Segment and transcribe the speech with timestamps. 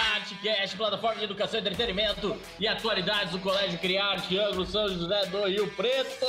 [0.00, 5.68] Artcast, plataforma de educação entretenimento e atualidades do Colégio Criarte, Ângulo São José do Rio
[5.72, 6.26] Preto.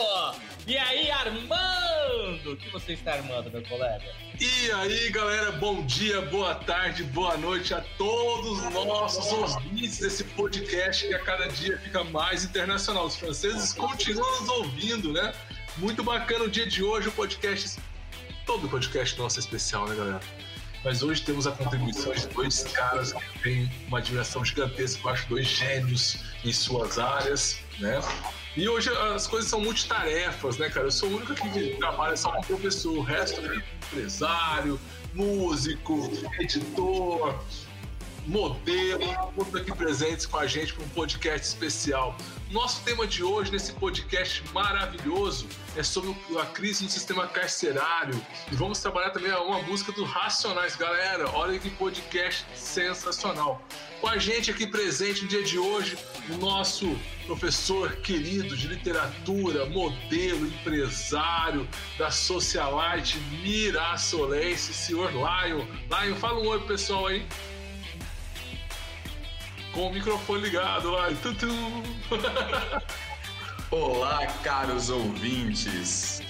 [0.67, 2.53] E aí, Armando?
[2.53, 4.05] O que você está armando, meu colega?
[4.39, 10.23] E aí, galera, bom dia, boa tarde, boa noite a todos os nossos ouvintes desse
[10.23, 13.05] podcast que a cada dia fica mais internacional.
[13.05, 15.33] Os franceses continuam nos ouvindo, né?
[15.77, 17.79] Muito bacana o dia de hoje, o podcast.
[18.45, 20.19] Todo podcast nosso é especial, né, galera?
[20.83, 25.27] Mas hoje temos a contribuição de dois caras que têm uma admiração gigantesca, eu acho
[25.27, 27.99] dois gênios em suas áreas, né?
[28.55, 30.87] E hoje as coisas são multitarefas, né, cara?
[30.87, 34.79] Eu sou o único que trabalha só com professor, o resto é empresário,
[35.13, 37.43] músico, editor,
[38.29, 39.03] modelo,
[39.35, 42.15] todos aqui presentes com a gente para um podcast especial.
[42.51, 48.19] Nosso tema de hoje, nesse podcast maravilhoso, é sobre a crise no sistema carcerário.
[48.51, 50.75] E vamos trabalhar também uma música do Racionais.
[50.75, 53.63] Galera, olha que podcast sensacional.
[53.99, 55.97] Com a gente aqui presente no dia de hoje,
[56.29, 65.65] o nosso professor querido de literatura, modelo, empresário da Socialite Mirassolense, senhor Lion.
[65.89, 67.25] Lion, fala um oi pessoal aí
[69.79, 71.07] com o microfone ligado lá.
[71.23, 71.47] Tutu.
[73.71, 76.21] Olá, caros ouvintes.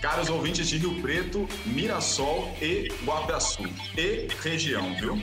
[0.00, 3.62] Caros ouvintes de Rio Preto, Mirassol e Guapiaçu.
[3.96, 5.22] E região, viu?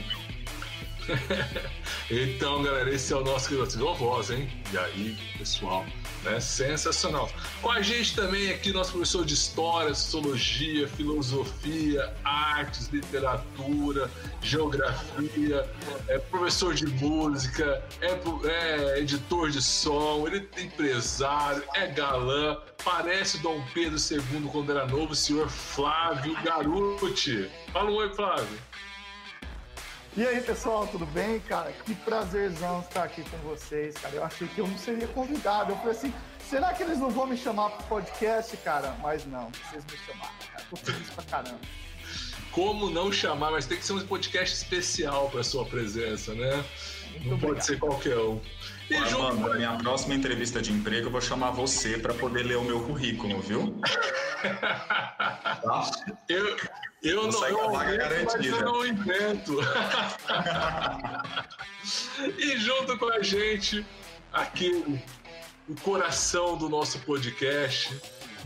[2.10, 4.48] então, galera, esse é o nosso criativo voz, hein?
[4.72, 5.84] E aí, pessoal?
[6.22, 6.38] Né?
[6.38, 7.30] Sensacional.
[7.62, 14.10] Com a gente também aqui, nosso professor de História, Sociologia, Filosofia, Artes, Literatura,
[14.42, 15.68] Geografia,
[16.08, 18.18] é professor de música, é,
[18.48, 24.86] é editor de som, ele é empresário, é galã, parece Dom Pedro II quando era
[24.86, 27.50] novo, o senhor Flávio Garuti.
[27.72, 28.69] Fala um oi, Flávio.
[30.16, 31.38] E aí, pessoal, tudo bem?
[31.40, 34.16] Cara, que prazerzão estar aqui com vocês, cara.
[34.16, 35.70] Eu achei que eu não seria convidado.
[35.70, 36.12] Eu falei assim,
[36.48, 38.96] será que eles não vão me chamar pro podcast, cara?
[39.00, 40.64] Mas não, vocês me chamaram, cara.
[40.68, 41.60] Tô feliz pra caramba.
[42.50, 46.56] Como não chamar, mas tem que ser um podcast especial para sua presença, né?
[47.12, 47.40] Muito não obrigado.
[47.40, 48.40] pode ser qualquer um.
[48.96, 52.64] Armando, na minha próxima entrevista de emprego, eu vou chamar você para poder ler o
[52.64, 53.80] meu currículo, viu?
[54.42, 55.90] tá?
[56.28, 56.56] Eu,
[57.02, 59.58] eu não, eu, mas eu não invento.
[62.38, 63.86] e junto com a gente,
[64.32, 65.00] aqui
[65.68, 67.96] o coração do nosso podcast,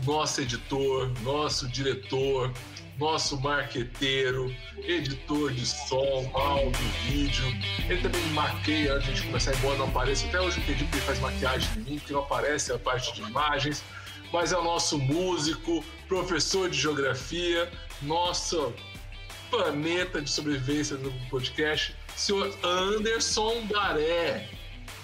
[0.05, 2.51] nosso editor, nosso diretor,
[2.97, 7.45] nosso marqueteiro, editor de som, áudio, vídeo.
[7.89, 10.25] Ele também maqueia antes de a gente começar, embora não apareça.
[10.27, 13.13] Até hoje eu entendi porque ele faz maquiagem em mim, que não aparece a parte
[13.13, 13.83] de imagens.
[14.31, 17.69] Mas é o nosso músico, professor de geografia,
[18.01, 18.73] nosso
[19.49, 24.49] planeta de sobrevivência do podcast, senhor Anderson Baré.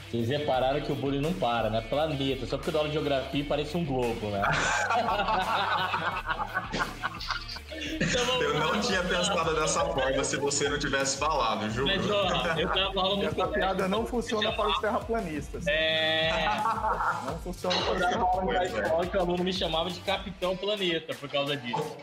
[0.10, 1.80] Vocês repararam que o bullying não para, né?
[1.82, 4.42] Planeta, só porque da aula de geografia parece um globo, né?
[8.00, 11.88] Então, eu não tinha pensado dessa forma se você não tivesse falado, juro.
[11.88, 15.68] Mas, ó, eu tava falando Essa piada não funciona para os terraplanistas.
[15.68, 16.32] É.
[17.26, 19.10] Não funciona para os terraplanistas.
[19.10, 21.98] que o aluno me chamava de Capitão Planeta por causa disso.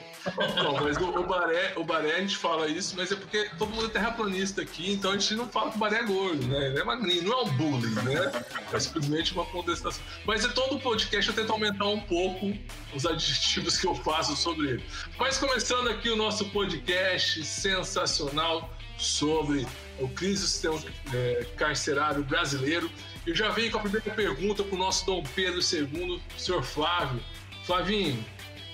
[0.57, 3.71] Não, mas o, o, Baré, o Baré a gente fala isso, mas é porque todo
[3.71, 6.67] mundo é terraplanista aqui, então a gente não fala que o Baré é gordo, né?
[6.67, 8.45] Ele é magrinho, não é um bullying, né?
[8.73, 10.03] É simplesmente uma contestação.
[10.27, 12.53] Mas é todo o podcast eu tento aumentar um pouco
[12.95, 14.85] os adjetivos que eu faço sobre ele.
[15.19, 15.58] Mas começando
[15.91, 19.67] aqui o nosso podcast sensacional sobre
[19.99, 20.79] o crise do sistema
[21.13, 22.89] é, carcerário brasileiro.
[23.27, 27.21] Eu já venho com a primeira pergunta para o nosso Dom Pedro II, senhor Flávio.
[27.65, 28.25] Flavinho,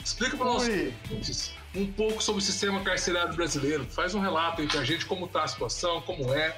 [0.05, 0.69] explica para nós
[1.75, 3.87] um pouco sobre o sistema carcerário brasileiro.
[3.87, 6.55] Faz um relato aí para a gente como está a situação, como é.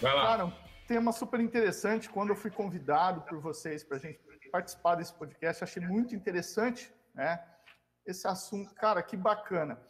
[0.00, 0.26] Vai lá.
[0.26, 0.52] Cara, um
[0.88, 2.08] tema super interessante.
[2.08, 4.18] Quando eu fui convidado por vocês para a gente
[4.50, 7.38] participar desse podcast, achei muito interessante, né?
[8.04, 9.80] Esse assunto, cara, que bacana.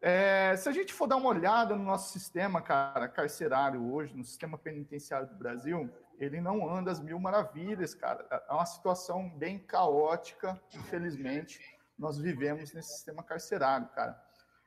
[0.00, 4.24] É, se a gente for dar uma olhada no nosso sistema, cara, carcerário hoje, no
[4.24, 8.26] sistema penitenciário do Brasil, ele não anda às mil maravilhas, cara.
[8.48, 11.60] É uma situação bem caótica, infelizmente,
[11.96, 14.20] nós vivemos nesse sistema carcerário, cara.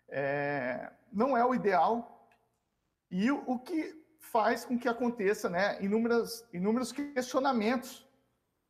[0.07, 2.29] É, não é o ideal.
[3.11, 8.07] E o, o que faz com que aconteça, né, inúmeras, inúmeros questionamentos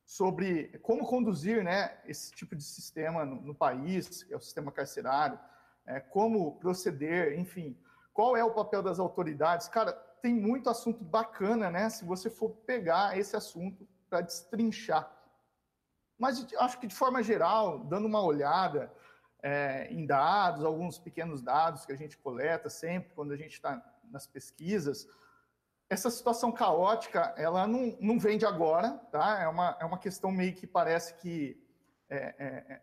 [0.05, 4.71] sobre como conduzir né, esse tipo de sistema no, no país, que é o sistema
[4.71, 5.39] carcerário,
[5.85, 7.77] é, como proceder, enfim,
[8.13, 9.67] qual é o papel das autoridades.
[9.67, 9.91] Cara,
[10.21, 11.89] tem muito assunto bacana, né?
[11.89, 15.11] Se você for pegar esse assunto para destrinchar.
[16.17, 18.91] Mas acho que de forma geral, dando uma olhada
[19.43, 23.83] é, em dados, alguns pequenos dados que a gente coleta sempre quando a gente está
[24.09, 25.07] nas pesquisas.
[25.95, 29.41] Essa situação caótica, ela não, não vem de agora, tá?
[29.41, 31.57] É uma, é uma questão meio que parece que
[32.09, 32.81] é, é, é,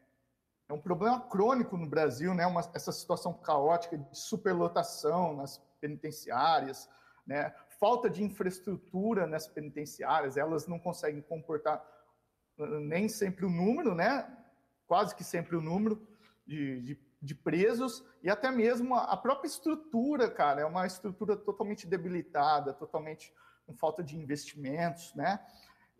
[0.66, 2.46] é um problema crônico no Brasil, né?
[2.46, 6.88] Uma, essa situação caótica de superlotação nas penitenciárias,
[7.26, 7.54] né?
[7.78, 11.84] Falta de infraestrutura nas penitenciárias, elas não conseguem comportar
[12.56, 14.26] uh, nem sempre o número, né?
[14.86, 16.00] Quase que sempre o número
[16.46, 21.86] de, de de presos e até mesmo a própria estrutura, cara, é uma estrutura totalmente
[21.86, 23.32] debilitada, totalmente
[23.64, 25.40] com falta de investimentos, né?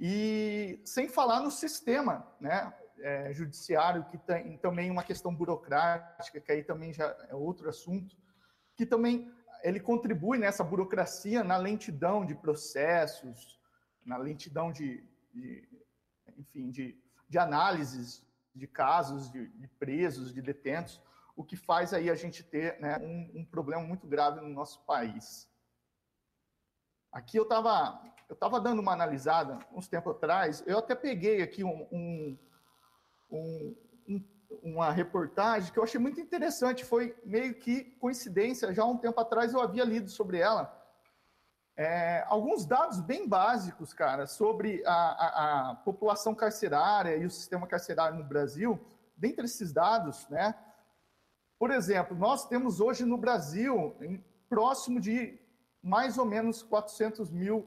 [0.00, 2.74] E sem falar no sistema, né?
[2.98, 8.16] É, judiciário, que tem também uma questão burocrática, que aí também já é outro assunto,
[8.76, 9.32] que também
[9.62, 13.60] ele contribui nessa burocracia, na lentidão de processos,
[14.04, 15.68] na lentidão de, de
[16.36, 16.96] enfim, de,
[17.28, 21.00] de análises de casos de, de presos, de detentos
[21.34, 24.81] o que faz aí a gente ter né, um, um, problema muito grave no nosso
[24.84, 25.49] país.
[27.11, 31.62] Aqui eu estava eu tava dando uma analisada uns tempos atrás, eu até peguei aqui
[31.62, 32.38] um, um,
[33.31, 33.76] um,
[34.62, 39.20] uma reportagem que eu achei muito interessante, foi meio que coincidência, já há um tempo
[39.20, 40.82] atrás eu havia lido sobre ela,
[41.76, 47.67] é, alguns dados bem básicos, cara, sobre a, a, a população carcerária e o sistema
[47.67, 48.78] carcerário no Brasil.
[49.17, 50.55] Dentre esses dados, né,
[51.62, 53.94] por exemplo, nós temos hoje no Brasil
[54.49, 55.38] próximo de
[55.81, 57.64] mais ou menos 400 mil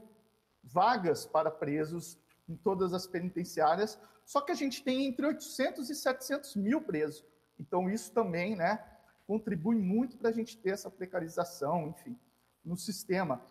[0.62, 5.96] vagas para presos em todas as penitenciárias, só que a gente tem entre 800 e
[5.96, 7.24] 700 mil presos.
[7.58, 8.86] Então, isso também né,
[9.26, 12.20] contribui muito para a gente ter essa precarização, enfim,
[12.66, 13.42] no sistema.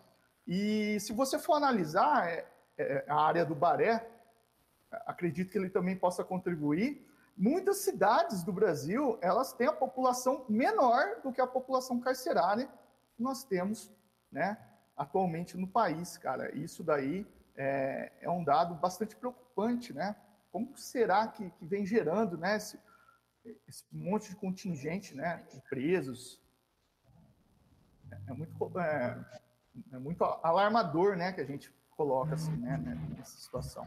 [0.45, 2.47] E se você for analisar é,
[2.77, 4.07] é, a área do Baré,
[5.07, 7.03] acredito que ele também possa contribuir,
[7.37, 12.69] Muitas cidades do Brasil, elas têm a população menor do que a população carcerária
[13.13, 13.91] que nós temos,
[14.31, 14.57] né,
[14.95, 16.55] atualmente no país, cara.
[16.55, 17.27] Isso daí
[17.57, 20.15] é, é um dado bastante preocupante, né?
[20.49, 22.79] Como será que, que vem gerando, né, esse,
[23.67, 26.41] esse monte de contingente, né, de presos?
[28.11, 29.25] É, é muito, é,
[29.91, 32.77] é muito alarmador, né, que a gente coloca assim, né,
[33.17, 33.85] nessa situação.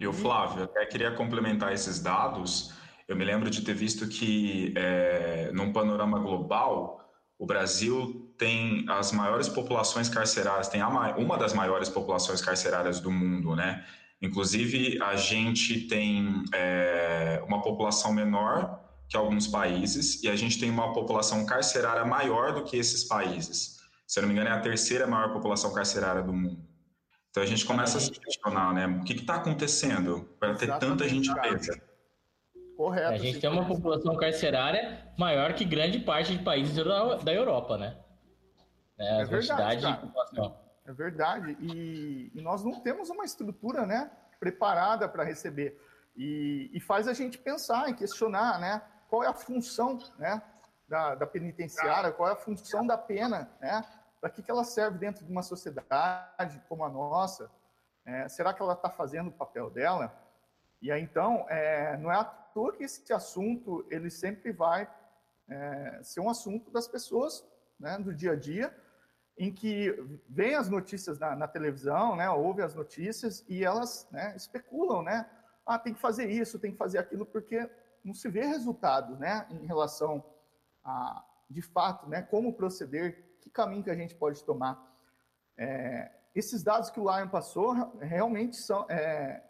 [0.00, 2.72] E o Flávio, até queria complementar esses dados.
[3.06, 7.06] Eu me lembro de ter visto que, é, num panorama global,
[7.38, 13.54] o Brasil tem as maiores populações carcerárias, tem uma das maiores populações carcerárias do mundo,
[13.54, 13.84] né?
[14.22, 20.70] Inclusive, a gente tem é, uma população menor que alguns países e a gente tem
[20.70, 23.80] uma população carcerária maior do que esses países.
[24.06, 26.69] Se eu não me engano, é a terceira maior população carcerária do mundo.
[27.30, 28.86] Então a gente começa a se questionar, né?
[28.86, 31.80] O que está acontecendo para ter tanta gente presa?
[32.76, 33.12] Correto.
[33.12, 37.96] A gente tem uma população carcerária maior que grande parte de países da Europa, né?
[38.98, 39.86] É, é verdade,
[40.86, 41.56] É verdade.
[41.60, 45.80] E, e, nós não temos uma estrutura, né, preparada para receber.
[46.16, 50.42] E, e, faz a gente pensar e questionar, né, qual é a função, né,
[50.88, 53.84] da, da penitenciária, qual é a função da pena, né?
[54.20, 57.50] Para que, que ela serve dentro de uma sociedade como a nossa?
[58.04, 60.12] É, será que ela está fazendo o papel dela?
[60.82, 64.90] E aí, então, é, não é à toa que esse assunto ele sempre vai
[65.48, 67.46] é, ser um assunto das pessoas
[67.78, 68.74] né, do dia a dia,
[69.38, 69.90] em que
[70.28, 75.28] vem as notícias na, na televisão, né, ouve as notícias e elas né, especulam, né?
[75.64, 77.70] Ah, tem que fazer isso, tem que fazer aquilo, porque
[78.04, 80.24] não se vê resultado, né, em relação
[80.84, 84.78] a, de fato, né, como proceder que caminho que a gente pode tomar.
[85.56, 89.42] É, esses dados que o Lion passou realmente são é,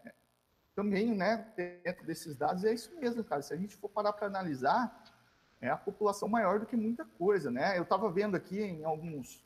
[0.75, 3.43] também, né, dentro desses dados é isso mesmo, cara.
[3.43, 5.05] Se a gente for parar para analisar,
[5.61, 7.77] é a população maior do que muita coisa, né?
[7.77, 9.45] Eu estava vendo aqui em alguns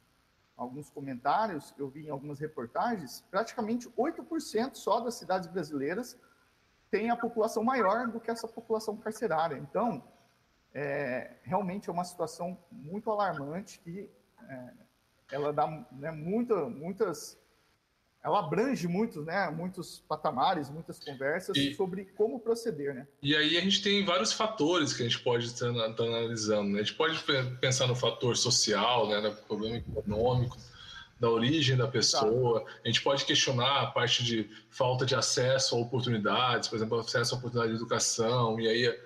[0.56, 6.16] alguns comentários, eu vi em algumas reportagens, praticamente 8% só das cidades brasileiras
[6.94, 9.56] tem a população maior do que essa população carcerária.
[9.56, 10.00] Então,
[10.72, 14.08] é, realmente é uma situação muito alarmante que
[14.48, 14.84] é,
[15.30, 17.38] ela dá né, muita, muitas,
[18.22, 23.06] ela abrange muitos, né, muitos patamares, muitas conversas e, sobre como proceder, né?
[23.22, 26.70] E aí a gente tem vários fatores que a gente pode estar, estar analisando.
[26.70, 26.80] Né?
[26.80, 27.18] A gente pode
[27.60, 30.56] pensar no fator social, né, no problema econômico,
[31.18, 32.64] da origem da pessoa.
[32.84, 37.34] A gente pode questionar a parte de falta de acesso a oportunidades, por exemplo, acesso
[37.34, 39.00] à oportunidade de educação, e aí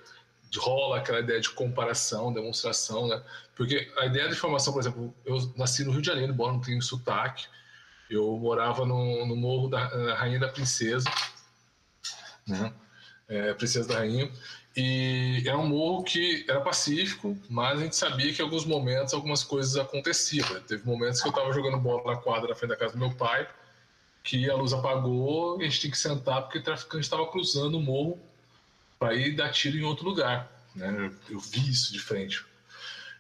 [0.57, 3.23] rola aquela ideia de comparação, demonstração, né?
[3.55, 6.61] Porque a ideia de formação, por exemplo, eu nasci no Rio de Janeiro, embora não
[6.61, 7.47] tenha sotaque,
[8.09, 11.11] eu morava no, no Morro da Rainha da Princesa,
[12.47, 12.73] né?
[13.29, 14.33] É, Princesa da Rainha,
[14.75, 19.13] E era um morro que era pacífico, mas a gente sabia que em alguns momentos
[19.13, 20.49] algumas coisas aconteciam.
[20.63, 23.15] Teve momentos que eu estava jogando bola na quadra na frente da casa do meu
[23.15, 23.47] pai,
[24.23, 27.77] que a luz apagou e a gente tinha que sentar porque o traficante estava cruzando
[27.77, 28.19] o morro
[28.99, 30.51] para ir dar tiro em outro lugar.
[30.75, 31.13] Né?
[31.29, 32.45] Eu vi isso de frente.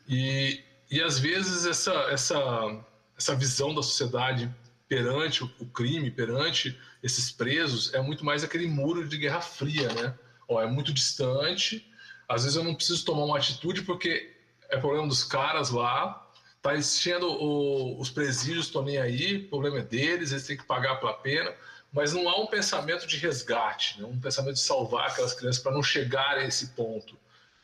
[0.08, 2.84] E, e às vezes essa, essa,
[3.16, 4.52] essa visão da sociedade
[4.88, 10.14] perante o crime, perante esses presos, é muito mais aquele muro de guerra fria, né?
[10.48, 11.86] Ó, é muito distante,
[12.26, 14.34] às vezes eu não preciso tomar uma atitude porque
[14.70, 16.26] é problema dos caras lá,
[16.62, 20.96] tá enchendo o, os presídios, estão nem aí, problema é deles, eles têm que pagar
[20.96, 21.54] pela pena,
[21.92, 24.06] mas não há um pensamento de resgate, né?
[24.06, 27.18] um pensamento de salvar aquelas crianças para não chegar a esse ponto.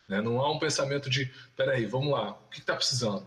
[0.09, 0.21] Né?
[0.21, 3.27] Não há um pensamento de, peraí, vamos lá, o que está precisando?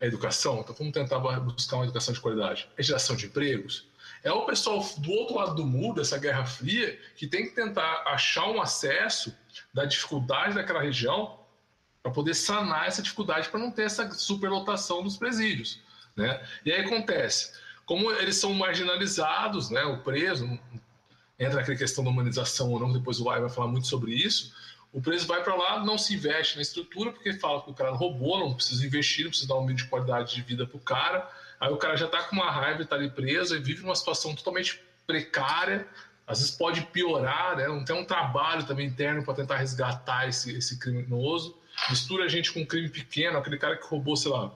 [0.00, 0.60] É educação?
[0.60, 2.68] Então vamos tentar buscar uma educação de qualidade.
[2.76, 3.88] É geração de empregos?
[4.22, 8.02] É o pessoal do outro lado do muro, dessa Guerra Fria, que tem que tentar
[8.06, 9.36] achar um acesso
[9.72, 11.38] da dificuldade daquela região
[12.02, 15.80] para poder sanar essa dificuldade, para não ter essa superlotação dos presídios.
[16.16, 16.40] Né?
[16.64, 17.52] E aí acontece,
[17.88, 20.46] como eles são marginalizados, né, o preso,
[21.36, 24.54] entra naquela questão da humanização ou não, depois o Lai vai falar muito sobre isso,
[24.92, 27.90] o preso vai para lá, não se investe na estrutura, porque fala que o cara
[27.90, 30.80] roubou, não precisa investir, não precisa dar um mínimo de qualidade de vida para o
[30.80, 31.28] cara,
[31.60, 34.34] Aí o cara já está com uma raiva, está ali preso e vive numa situação
[34.34, 35.86] totalmente precária.
[36.26, 37.66] Às vezes pode piorar, né?
[37.66, 41.56] Não tem um trabalho também interno para tentar resgatar esse, esse criminoso.
[41.90, 44.52] Mistura a gente com um crime pequeno, aquele cara que roubou, sei lá,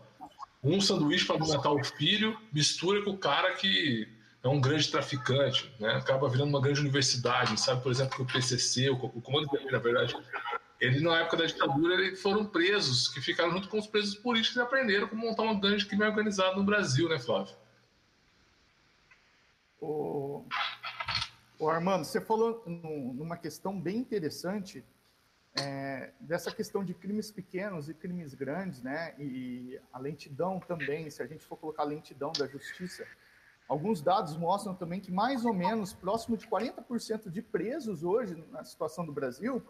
[0.62, 4.08] um sanduíche para alimentar o filho, mistura com o cara que
[4.42, 5.94] é um grande traficante, né?
[5.94, 7.82] Acaba virando uma grande universidade, sabe?
[7.82, 10.14] Por exemplo, que o PCC, o Comando de na verdade,
[10.80, 14.56] ele na época da ditadura eles foram presos, que ficaram junto com os presos políticos
[14.56, 17.54] e aprenderam como montar uma grande crime organizado no Brasil, né, Flávio?
[19.80, 20.44] O,
[21.58, 24.84] o Armando, você falou numa questão bem interessante
[25.54, 29.14] é, dessa questão de crimes pequenos e crimes grandes, né?
[29.18, 33.06] E a lentidão também, se a gente for colocar a lentidão da justiça,
[33.68, 38.64] alguns dados mostram também que mais ou menos próximo de 40% de presos hoje na
[38.64, 39.62] situação do Brasil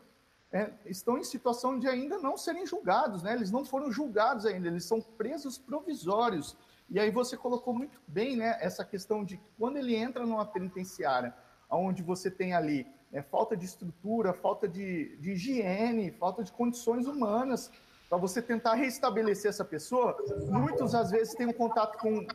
[0.52, 3.34] é, estão em situação de ainda não serem julgados, né?
[3.34, 6.56] Eles não foram julgados ainda, eles são presos provisórios.
[6.88, 8.56] E aí você colocou muito bem, né?
[8.60, 11.34] Essa questão de quando ele entra numa penitenciária,
[11.68, 17.06] onde você tem ali né, falta de estrutura, falta de, de higiene, falta de condições
[17.06, 17.70] humanas
[18.08, 20.16] para você tentar restabelecer essa pessoa,
[20.50, 22.26] muitos às vezes têm um contato com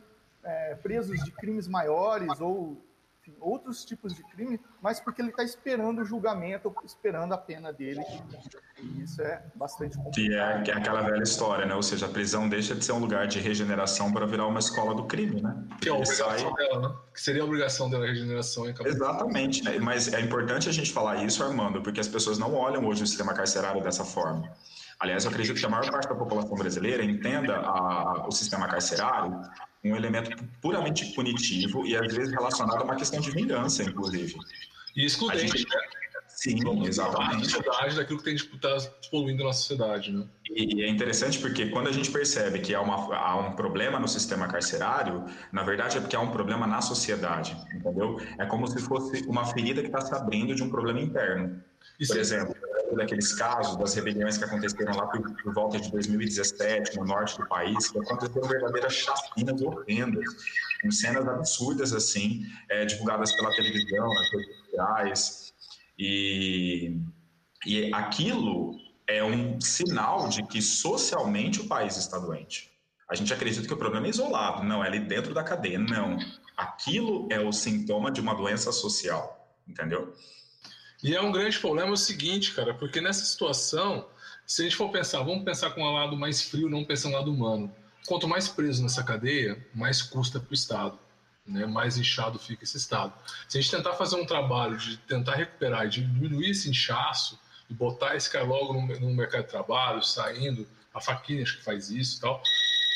[0.42, 2.76] é, presos de crimes maiores ou
[3.28, 7.72] enfim, outros tipos de crime, mas porque ele está esperando o julgamento, esperando a pena
[7.72, 8.00] dele.
[8.80, 10.14] E isso é bastante complicado.
[10.14, 11.74] Que é, que é aquela velha história, né?
[11.74, 14.94] Ou seja, a prisão deixa de ser um lugar de regeneração para virar uma escola
[14.94, 15.64] do crime, né?
[15.80, 16.54] Que é a obrigação sai...
[16.54, 16.96] dela, né?
[17.12, 18.66] Que seria a obrigação dela, a regeneração.
[18.66, 19.78] Exatamente, né?
[19.78, 23.06] Mas é importante a gente falar isso, Armando, porque as pessoas não olham hoje o
[23.06, 24.50] sistema carcerário dessa forma.
[25.00, 29.40] Aliás, eu acredito que a maior parte da população brasileira entenda a, o sistema carcerário
[29.84, 34.34] um elemento puramente punitivo e às vezes relacionado a uma questão de vingança, inclusive.
[34.96, 35.68] E excludente, gente...
[35.68, 35.80] né?
[36.26, 37.46] Sim, exatamente.
[37.46, 38.78] A sociedade daquilo que tem está
[39.10, 40.24] poluindo na sociedade, né?
[40.48, 44.06] E, é interessante porque quando a gente percebe que há, uma, há um problema no
[44.06, 48.20] sistema carcerário, na verdade é porque há um problema na sociedade, entendeu?
[48.38, 51.60] É como se fosse uma ferida que está se abrindo de um problema interno.
[52.06, 52.54] Por exemplo,
[52.96, 57.46] daqueles casos das rebeliões que aconteceram lá por, por, volta de 2017 no norte do
[57.46, 60.24] país, que aconteceram verdadeiras chacinas horrendas,
[60.82, 65.54] com cenas absurdas assim, é, divulgadas pela televisão, nas redes sociais,
[65.98, 67.00] e,
[67.66, 68.76] e aquilo
[69.06, 72.70] é um sinal de que socialmente o país está doente.
[73.08, 76.18] A gente acredita que o problema é isolado, não, é ali dentro da cadeia, não.
[76.56, 80.14] Aquilo é o sintoma de uma doença social, entendeu?
[81.02, 84.06] E é um grande problema o seguinte, cara, porque nessa situação,
[84.44, 87.18] se a gente for pensar, vamos pensar com um lado mais frio, não pensando no
[87.18, 87.74] lado humano.
[88.06, 90.98] Quanto mais preso nessa cadeia, mais custa para o Estado,
[91.46, 91.66] né?
[91.66, 93.12] mais inchado fica esse Estado.
[93.48, 97.38] Se a gente tentar fazer um trabalho de tentar recuperar e diminuir esse inchaço
[97.70, 101.64] e botar esse cara logo no, no mercado de trabalho, saindo, a Faquinha acho que
[101.64, 102.42] faz isso e tal,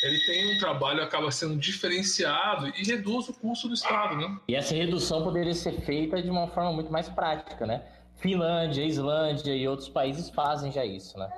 [0.02, 4.36] ele tem um trabalho acaba sendo diferenciado e reduz o custo do Estado, né?
[4.48, 7.84] E essa redução poderia ser feita de uma forma muito mais prática, né?
[8.16, 11.30] Finlândia, Islândia e outros países fazem já isso, né?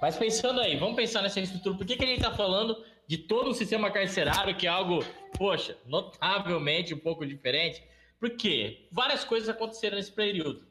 [0.00, 1.76] Mas pensando aí, vamos pensar nessa estrutura.
[1.76, 5.04] Por que, que a gente está falando de todo o sistema carcerário, que é algo,
[5.38, 7.84] poxa, notavelmente um pouco diferente?
[8.18, 10.64] Porque várias coisas aconteceram nesse período.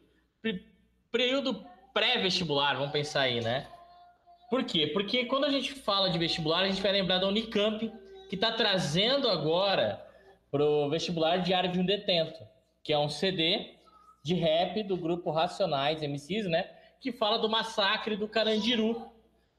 [1.09, 3.67] Período pré-vestibular, vamos pensar aí, né?
[4.51, 4.85] Por quê?
[4.87, 7.91] Porque quando a gente fala de vestibular, a gente vai lembrar da Unicamp,
[8.29, 10.05] que está trazendo agora
[10.51, 12.39] para o vestibular Diário de um Detento,
[12.83, 13.75] que é um CD
[14.23, 16.69] de rap do grupo Racionais MCs, né?
[17.01, 19.09] que fala do massacre do Carandiru.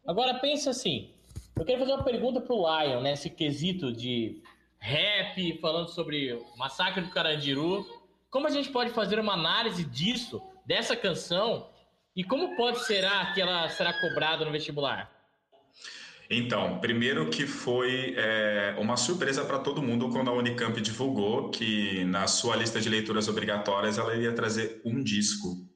[0.06, 1.10] Agora pensa assim,
[1.56, 3.14] eu quero fazer uma pergunta pro Lion, né?
[3.14, 4.40] Esse quesito de
[4.78, 7.84] rap, falando sobre o massacre do Carandiru.
[8.30, 11.68] Como a gente pode fazer uma análise disso, dessa canção,
[12.14, 15.10] e como pode será que ela será cobrada no vestibular?
[16.30, 22.04] Então, primeiro que foi é, uma surpresa para todo mundo quando a Unicamp divulgou que
[22.04, 25.66] na sua lista de leituras obrigatórias ela iria trazer um disco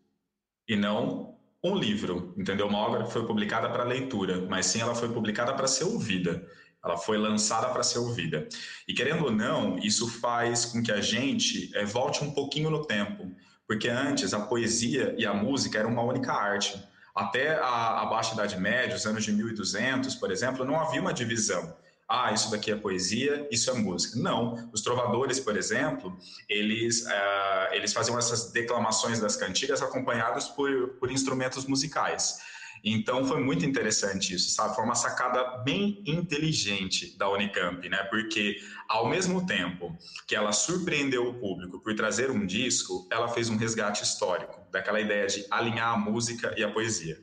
[0.66, 2.66] e não um livro, entendeu?
[2.68, 6.46] Uma obra que foi publicada para leitura, mas sim ela foi publicada para ser ouvida.
[6.82, 8.48] Ela foi lançada para ser ouvida.
[8.86, 12.86] E querendo ou não, isso faz com que a gente é, volte um pouquinho no
[12.86, 13.34] tempo,
[13.66, 16.82] porque antes a poesia e a música eram uma única arte.
[17.14, 21.12] Até a, a Baixa Idade Média, os anos de 1200, por exemplo, não havia uma
[21.12, 21.74] divisão.
[22.08, 24.18] Ah, isso daqui é poesia, isso é música.
[24.20, 24.70] Não.
[24.72, 26.16] Os trovadores, por exemplo,
[26.48, 32.38] eles, uh, eles faziam essas declamações das cantigas acompanhados por, por instrumentos musicais.
[32.88, 34.76] Então foi muito interessante isso, sabe?
[34.76, 38.04] Foi uma sacada bem inteligente da Unicamp, né?
[38.04, 39.92] Porque ao mesmo tempo
[40.28, 45.00] que ela surpreendeu o público por trazer um disco, ela fez um resgate histórico daquela
[45.00, 47.18] ideia de alinhar a música e a poesia.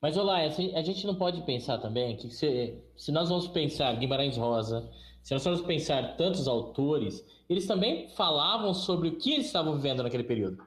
[0.00, 4.36] Mas olá, a gente não pode pensar também que se, se nós vamos pensar Guimarães
[4.36, 4.88] Rosa,
[5.24, 10.04] se nós vamos pensar tantos autores, eles também falavam sobre o que eles estavam vivendo
[10.04, 10.64] naquele período,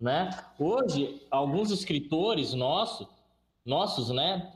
[0.00, 0.28] né?
[0.58, 3.19] Hoje, alguns escritores nossos
[3.64, 4.52] nossos, né,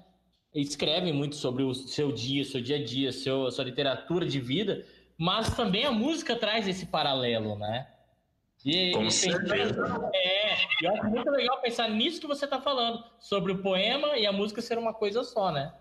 [0.54, 4.86] escrevem muito sobre o seu dia, seu dia a dia, seu, sua literatura de vida,
[5.18, 7.88] mas também a música traz esse paralelo, né?
[8.64, 10.10] E, Com certeza.
[10.14, 14.26] É, eu acho muito legal pensar nisso que você está falando, sobre o poema e
[14.26, 15.74] a música ser uma coisa só, né?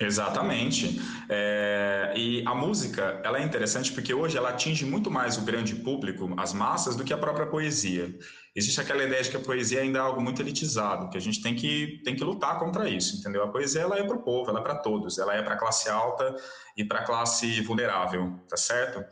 [0.00, 1.00] Exatamente.
[1.28, 5.76] É, e a música, ela é interessante porque hoje ela atinge muito mais o grande
[5.76, 8.12] público, as massas, do que a própria poesia.
[8.54, 11.40] Existe aquela ideia de que a poesia ainda é algo muito elitizado, que a gente
[11.40, 13.42] tem que, tem que lutar contra isso, entendeu?
[13.44, 15.58] A poesia, ela é para o povo, ela é para todos, ela é para a
[15.58, 16.34] classe alta
[16.76, 19.04] e para a classe vulnerável, tá certo?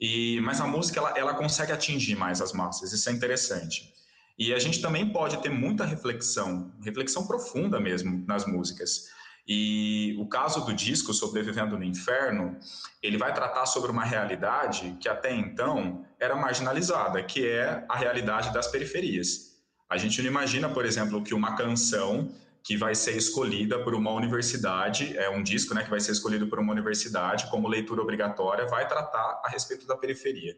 [0.00, 3.92] E, mas a música, ela, ela consegue atingir mais as massas, isso é interessante.
[4.38, 9.10] E a gente também pode ter muita reflexão, reflexão profunda mesmo nas músicas.
[9.52, 12.56] E o caso do disco Sobrevivendo no Inferno,
[13.02, 18.52] ele vai tratar sobre uma realidade que até então era marginalizada, que é a realidade
[18.52, 19.60] das periferias.
[19.88, 22.32] A gente não imagina, por exemplo, que uma canção
[22.62, 26.46] que vai ser escolhida por uma universidade, é um disco, né, que vai ser escolhido
[26.46, 30.56] por uma universidade como leitura obrigatória, vai tratar a respeito da periferia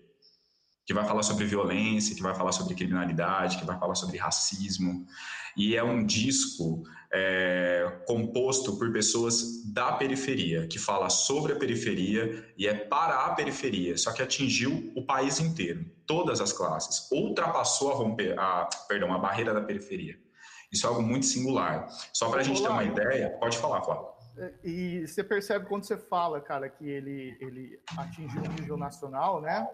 [0.85, 5.07] que vai falar sobre violência, que vai falar sobre criminalidade, que vai falar sobre racismo.
[5.57, 12.53] E é um disco é, composto por pessoas da periferia, que fala sobre a periferia
[12.57, 17.92] e é para a periferia, só que atingiu o país inteiro, todas as classes, ultrapassou
[17.92, 20.18] a, romper, a, perdão, a barreira da periferia.
[20.73, 21.87] Isso é algo muito singular.
[22.14, 24.09] Só para a gente ter uma ideia, pode falar, Flávio.
[24.38, 29.42] É, e você percebe quando você fala, cara, que ele, ele atingiu um nível nacional,
[29.42, 29.68] né?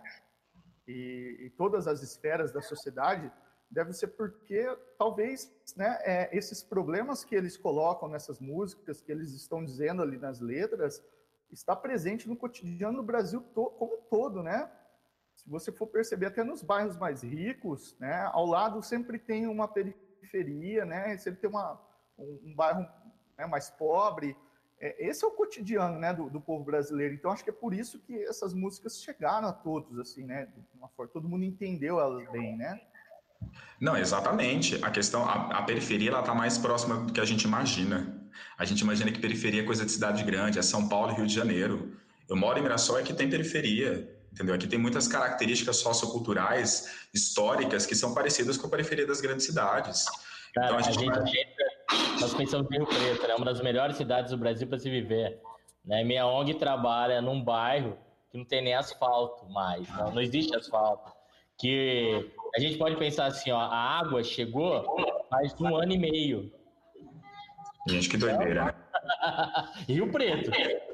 [0.89, 3.31] E, e todas as esferas da sociedade,
[3.71, 4.67] deve ser porque
[4.99, 10.17] talvez né, é, esses problemas que eles colocam nessas músicas, que eles estão dizendo ali
[10.17, 11.05] nas letras,
[11.51, 14.71] está presente no cotidiano do Brasil to como um todo, né?
[15.35, 19.69] Se você for perceber até nos bairros mais ricos, né, ao lado sempre tem uma
[19.69, 21.17] periferia, né?
[21.19, 21.81] Sempre tem uma,
[22.19, 22.81] um, um bairro
[23.37, 24.37] né, mais pobre.
[24.81, 27.15] É, esse é o cotidiano, né, do, do, povo brasileiro.
[27.15, 30.47] Então acho que é por isso que essas músicas chegaram a todos, assim, né?
[30.47, 32.81] De uma forma, todo mundo entendeu elas bem, né?
[33.81, 34.83] Não, exatamente.
[34.85, 38.29] A questão, a, a periferia, ela está mais próxima do que a gente imagina.
[38.57, 41.27] A gente imagina que periferia é coisa de cidade grande, é São Paulo e Rio
[41.27, 41.97] de Janeiro.
[42.29, 44.55] Eu moro em Mirassol, aqui tem periferia, entendeu?
[44.55, 50.05] Aqui tem muitas características socioculturais, históricas, que são parecidas com a periferia das grandes cidades.
[50.55, 51.55] Cara, então, a gente, a gente
[52.21, 53.35] nós pensamos em Rio Preto, é né?
[53.35, 55.41] uma das melhores cidades do Brasil para se viver.
[55.85, 56.05] Né?
[56.05, 57.97] Minha ONG trabalha num bairro
[58.31, 61.13] que não tem nem asfalto mais, não, não existe asfalto.
[61.57, 64.85] Que a gente pode pensar assim, ó, a água chegou
[65.29, 66.53] faz um ano e meio.
[67.89, 68.75] Gente, que doideira, né?
[69.89, 70.51] Rio Preto.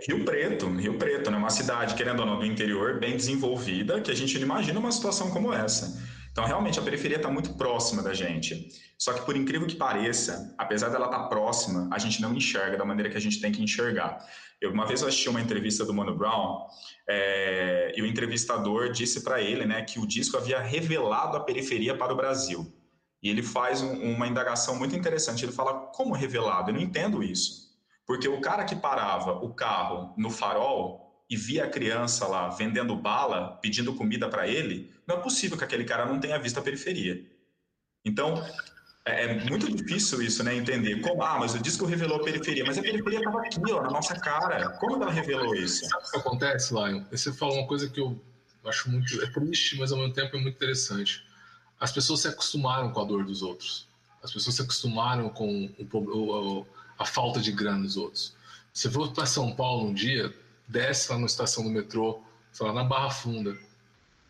[0.07, 1.37] Rio Preto, Rio Preto, né?
[1.37, 4.93] Uma cidade, querendo ou não, do interior, bem desenvolvida, que a gente não imagina uma
[4.93, 6.01] situação como essa.
[6.35, 8.69] Então, realmente, a periferia está muito próxima da gente.
[8.99, 12.77] Só que, por incrível que pareça, apesar dela estar tá próxima, a gente não enxerga
[12.77, 14.19] da maneira que a gente tem que enxergar.
[14.61, 16.67] Eu, uma vez eu assisti uma entrevista do Mano Brown
[17.09, 21.97] é, e o entrevistador disse para ele né, que o disco havia revelado a periferia
[21.97, 22.67] para o Brasil.
[23.23, 25.45] E ele faz um, uma indagação muito interessante.
[25.45, 26.71] Ele fala: como revelado?
[26.71, 27.73] Eu não entendo isso.
[28.05, 32.95] Porque o cara que parava o carro no farol e via a criança lá vendendo
[32.97, 36.63] bala, pedindo comida para ele, não é possível que aquele cara não tenha visto a
[36.63, 37.25] periferia.
[38.05, 38.43] Então,
[39.07, 40.55] É, é, muito difícil isso, né?
[40.55, 40.99] Entender.
[41.03, 43.91] Como, ah, mas o disco revelou a periferia, mas a periferia estava aqui, ó, na
[43.91, 44.71] nossa cara.
[44.79, 45.87] Como ela revelou isso?
[45.87, 47.05] Sabe o que acontece, Lion?
[47.11, 48.19] Você falou uma coisa que eu
[48.65, 49.23] acho muito.
[49.23, 51.23] É triste, mas ao mesmo tempo é muito interessante.
[51.79, 53.87] As pessoas se acostumaram com a dor dos outros.
[54.23, 56.67] As pessoas se acostumaram com o, o,
[56.99, 58.35] a falta de grana dos outros.
[58.73, 60.33] Você for para São Paulo um dia,
[60.67, 62.23] desce lá na estação do metrô,
[62.53, 63.57] sei lá, na Barra Funda,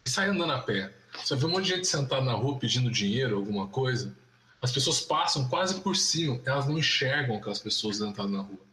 [0.05, 0.93] e sai andando a pé.
[1.23, 4.15] Você vê um monte de gente sentada na rua pedindo dinheiro, alguma coisa
[4.65, 8.65] as pessoas passam quase por cima, elas não enxergam aquelas pessoas sentadas na rua.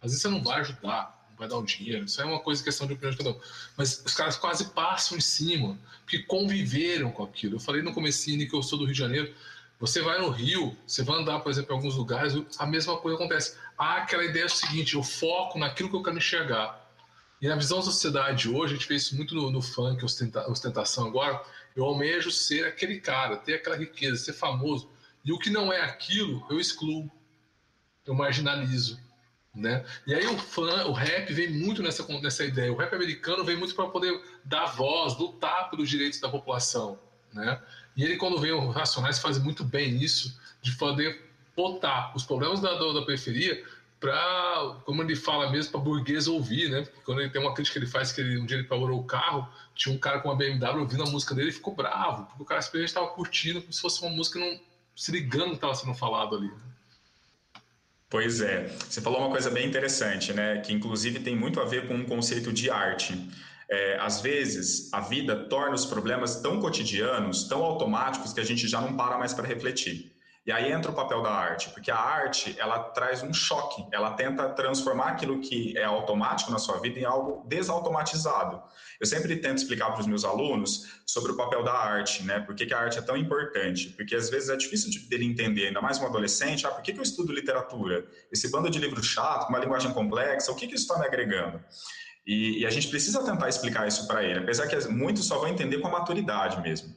[0.00, 2.64] Às vezes você não vai ajudar, não vai dar o dinheiro, isso é uma coisa,
[2.64, 3.40] questão de opinião de cada um.
[3.76, 7.56] Mas os caras quase passam em cima, porque conviveram com aquilo.
[7.56, 9.34] Eu falei no comecinho que eu sou do Rio de Janeiro,
[9.78, 13.18] você vai no Rio, você vai andar, por exemplo, em alguns lugares, a mesma coisa
[13.18, 13.58] acontece.
[13.76, 16.83] Ah, aquela ideia é o seguinte, eu foco naquilo que eu quero enxergar.
[17.44, 20.50] E na visão da sociedade hoje, a gente vê isso muito no, no funk, ostenta,
[20.50, 21.44] ostentação agora,
[21.76, 24.88] eu almejo ser aquele cara, ter aquela riqueza, ser famoso.
[25.22, 27.12] E o que não é aquilo, eu excluo,
[28.06, 28.98] eu marginalizo.
[29.54, 29.84] Né?
[30.06, 32.72] E aí o fã, o rap vem muito nessa, nessa ideia.
[32.72, 36.98] O rap americano vem muito para poder dar voz, lutar pelos direitos da população.
[37.30, 37.60] Né?
[37.94, 42.62] E ele, quando vem o Racionais, faz muito bem isso, de poder botar os problemas
[42.62, 43.62] da, da periferia
[44.04, 46.86] para, como ele fala mesmo, para burguês ouvir, né?
[47.06, 49.04] Quando ele tem uma crítica que ele faz que ele, um dia ele parou o
[49.04, 52.42] carro, tinha um cara com uma BMW ouvindo a música dele e ficou bravo, porque
[52.42, 54.60] o cara simplesmente estava curtindo como se fosse uma música não
[54.94, 56.48] se ligando que estava sendo falado ali.
[56.48, 56.60] Né?
[58.10, 60.60] Pois é, você falou uma coisa bem interessante, né?
[60.60, 63.30] Que inclusive tem muito a ver com um conceito de arte.
[63.70, 68.68] É, às vezes, a vida torna os problemas tão cotidianos, tão automáticos, que a gente
[68.68, 70.13] já não para mais para refletir.
[70.46, 74.10] E aí entra o papel da arte, porque a arte ela traz um choque, ela
[74.10, 78.62] tenta transformar aquilo que é automático na sua vida em algo desautomatizado.
[79.00, 82.40] Eu sempre tento explicar para os meus alunos sobre o papel da arte, né?
[82.40, 83.88] Por que, que, a arte é tão importante?
[83.90, 86.92] Porque às vezes é difícil de, dele entender, ainda mais um adolescente, ah, por que,
[86.92, 88.06] que eu estudo literatura?
[88.30, 91.58] Esse bando de livro chato, uma linguagem complexa, o que, que isso está me agregando?
[92.26, 95.48] E, e, a gente precisa tentar explicar isso para ele, apesar que muitos só vão
[95.48, 96.94] entender com a maturidade mesmo.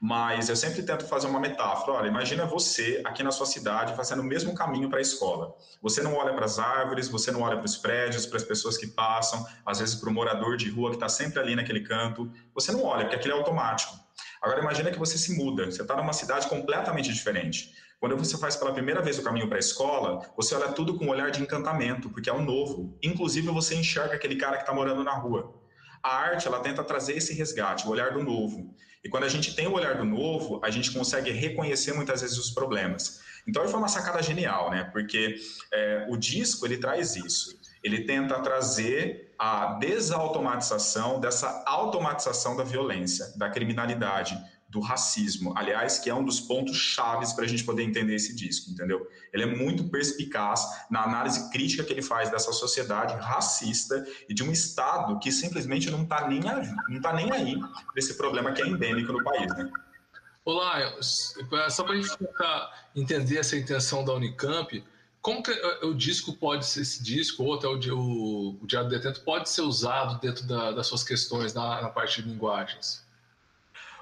[0.00, 1.98] Mas eu sempre tento fazer uma metáfora.
[1.98, 5.52] Olha, imagina você aqui na sua cidade fazendo o mesmo caminho para a escola.
[5.82, 8.78] Você não olha para as árvores, você não olha para os prédios, para as pessoas
[8.78, 12.30] que passam, às vezes para o morador de rua que está sempre ali naquele canto.
[12.54, 13.92] Você não olha, porque aquilo é automático.
[14.40, 17.74] Agora imagina que você se muda, você está numa cidade completamente diferente.
[18.00, 21.06] Quando você faz pela primeira vez o caminho para a escola, você olha tudo com
[21.06, 22.96] um olhar de encantamento, porque é um novo.
[23.02, 25.54] Inclusive você enxerga aquele cara que está morando na rua.
[26.02, 28.72] A arte ela tenta trazer esse resgate, o olhar do novo.
[29.04, 32.38] E quando a gente tem o olhar do novo, a gente consegue reconhecer muitas vezes
[32.38, 33.20] os problemas.
[33.46, 34.84] Então, foi uma sacada genial, né?
[34.92, 35.36] Porque
[35.72, 37.58] é, o disco ele traz isso.
[37.82, 44.36] Ele tenta trazer a desautomatização dessa automatização da violência, da criminalidade,
[44.68, 48.36] do racismo, aliás, que é um dos pontos chaves para a gente poder entender esse
[48.36, 49.08] disco, entendeu?
[49.32, 54.42] Ele é muito perspicaz na análise crítica que ele faz dessa sociedade racista e de
[54.42, 56.40] um Estado que simplesmente não está nem,
[56.88, 59.70] não tá nem aí para esse problema que é endêmico no país, né?
[60.44, 60.80] Olá,
[61.70, 64.82] só para a gente tentar entender essa intenção da Unicamp,
[65.20, 65.50] como que
[65.82, 69.48] o disco pode ser, esse disco, ou até o, o, o Diário do Detento, pode
[69.48, 73.06] ser usado dentro da, das suas questões na, na parte de linguagens?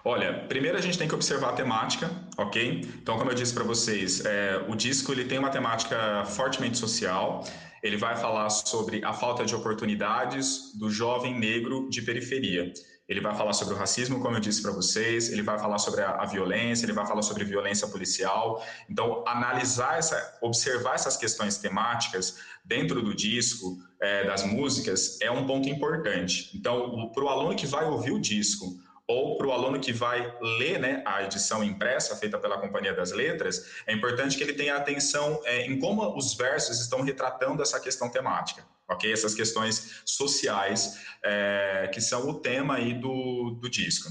[0.09, 2.81] Olha, primeiro a gente tem que observar a temática, ok?
[3.03, 7.45] Então, como eu disse para vocês, é, o disco ele tem uma temática fortemente social.
[7.83, 12.73] Ele vai falar sobre a falta de oportunidades do jovem negro de periferia.
[13.09, 16.03] Ele vai falar sobre o racismo, como eu disse para vocês, ele vai falar sobre
[16.03, 18.64] a, a, violência, ele vai falar sobre violência policial.
[18.88, 25.45] Então, analisar essa, observar essas questões temáticas dentro do disco, é, das músicas, é um
[25.49, 26.57] ponto importante.
[26.57, 30.37] Então, para o aluno que vai ouvir o disco, ou para o aluno que vai
[30.59, 34.77] ler né, a edição impressa feita pela Companhia das Letras, é importante que ele tenha
[34.77, 39.12] atenção é, em como os versos estão retratando essa questão temática, ok?
[39.12, 44.11] Essas questões sociais é, que são o tema aí do, do disco.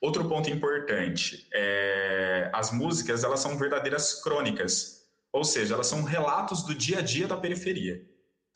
[0.00, 6.62] Outro ponto importante, é, as músicas elas são verdadeiras crônicas, ou seja, elas são relatos
[6.62, 8.00] do dia a dia da periferia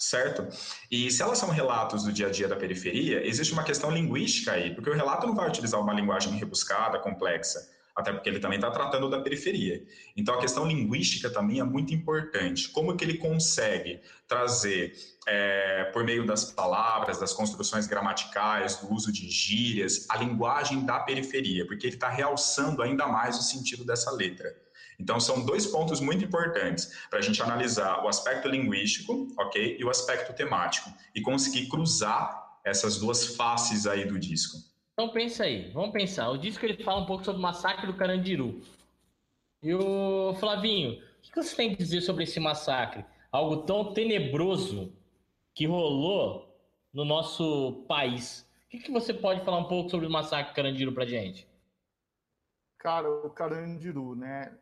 [0.00, 0.48] certo?
[0.90, 4.52] E se elas são relatos do dia a dia da periferia, existe uma questão linguística
[4.52, 8.56] aí, porque o relato não vai utilizar uma linguagem rebuscada, complexa, até porque ele também
[8.56, 9.84] está tratando da periferia.
[10.16, 12.70] Então a questão linguística também é muito importante.
[12.70, 14.94] Como que ele consegue trazer,
[15.28, 21.00] é, por meio das palavras, das construções gramaticais, do uso de gírias, a linguagem da
[21.00, 24.50] periferia, porque ele está realçando ainda mais o sentido dessa letra.
[25.00, 29.78] Então, são dois pontos muito importantes para a gente analisar o aspecto linguístico, ok?
[29.80, 34.58] E o aspecto temático, e conseguir cruzar essas duas faces aí do disco.
[34.92, 36.28] Então, pensa aí, vamos pensar.
[36.28, 38.60] O disco ele fala um pouco sobre o massacre do Carandiru.
[39.62, 43.04] E o Flavinho, o que você tem a dizer sobre esse massacre?
[43.32, 44.92] Algo tão tenebroso
[45.54, 46.54] que rolou
[46.92, 48.46] no nosso país.
[48.66, 51.48] O que, você pode falar um pouco sobre o massacre Carandiru pra gente?
[52.78, 54.56] Cara, o Carandiru, né?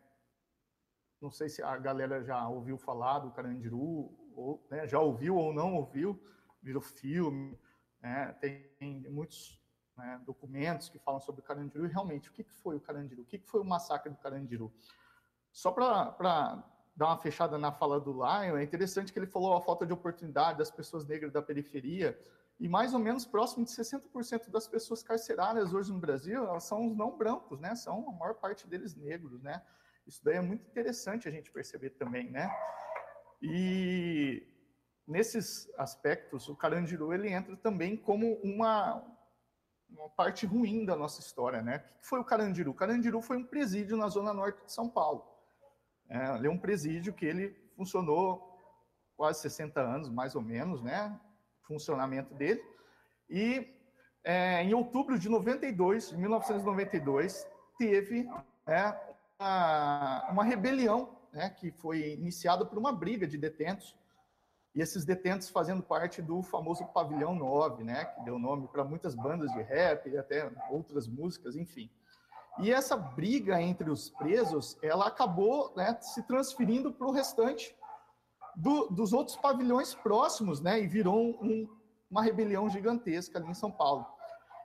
[1.20, 5.52] Não sei se a galera já ouviu falar do Carandiru, ou né, já ouviu ou
[5.52, 6.20] não ouviu,
[6.62, 7.58] virou filme,
[8.00, 9.60] né, tem muitos
[9.96, 13.22] né, documentos que falam sobre o Carandiru, e realmente, o que, foi o Carandiru?
[13.22, 14.72] O que, que foi o massacre do Carandiru?
[15.52, 19.60] Só para dar uma fechada na fala do Lion, é interessante que ele falou a
[19.60, 22.16] falta de oportunidade das pessoas negras da periferia,
[22.60, 26.88] e mais ou menos próximo de 60% das pessoas carcerárias hoje no Brasil, elas são
[26.88, 27.74] os não brancos, né?
[27.76, 29.62] São a maior parte deles negros, né?
[30.08, 32.50] Isso daí é muito interessante a gente perceber também, né?
[33.42, 34.42] E
[35.06, 39.04] nesses aspectos, o Carandiru ele entra também como uma,
[39.90, 41.84] uma parte ruim da nossa história, né?
[41.96, 42.70] O que foi o Carandiru?
[42.70, 45.26] O Carandiru foi um presídio na zona norte de São Paulo.
[46.08, 48.58] É, é um presídio que ele funcionou
[49.14, 51.20] quase 60 anos, mais ou menos, né?
[51.64, 52.64] Funcionamento dele.
[53.28, 53.76] E
[54.24, 58.26] é, em outubro de 92, 1992, teve
[58.66, 58.98] né,
[59.38, 63.96] uma, rebelião né, que foi iniciada por uma briga de detentos,
[64.74, 69.14] e esses detentos fazendo parte do famoso Pavilhão 9, né, que deu nome para muitas
[69.14, 71.90] bandas de rap e até outras músicas, enfim.
[72.60, 77.74] E essa briga entre os presos, ela acabou né, se transferindo para o restante
[78.56, 81.68] do, dos outros pavilhões próximos, né, e virou um,
[82.10, 84.06] uma rebelião gigantesca ali em São Paulo.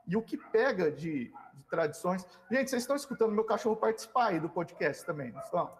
[0.08, 2.26] E o que pega de, de tradições.
[2.52, 5.72] Gente, vocês estão escutando meu cachorro participar aí do podcast também, não estão?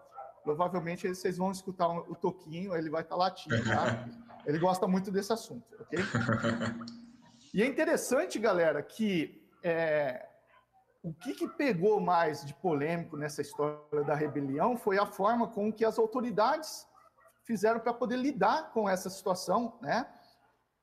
[0.42, 4.06] Provavelmente vocês vão escutar o Toquinho, ele vai estar tá latindo, tá?
[4.46, 5.98] Ele gosta muito desse assunto, ok?
[7.54, 10.28] E é interessante, galera, que é,
[11.02, 15.72] o que, que, pegou mais de polêmico nessa história da rebelião foi a forma com
[15.72, 16.86] que as autoridades
[17.44, 20.06] fizeram para poder lidar com essa situação, né?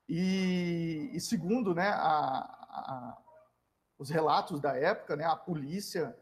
[0.08, 3.18] E, e segundo né, a, a,
[4.02, 6.18] os relatos da época, né, a polícia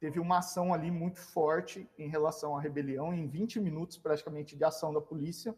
[0.00, 4.64] teve uma ação ali muito forte em relação à rebelião, em 20 minutos praticamente de
[4.64, 5.54] ação da polícia,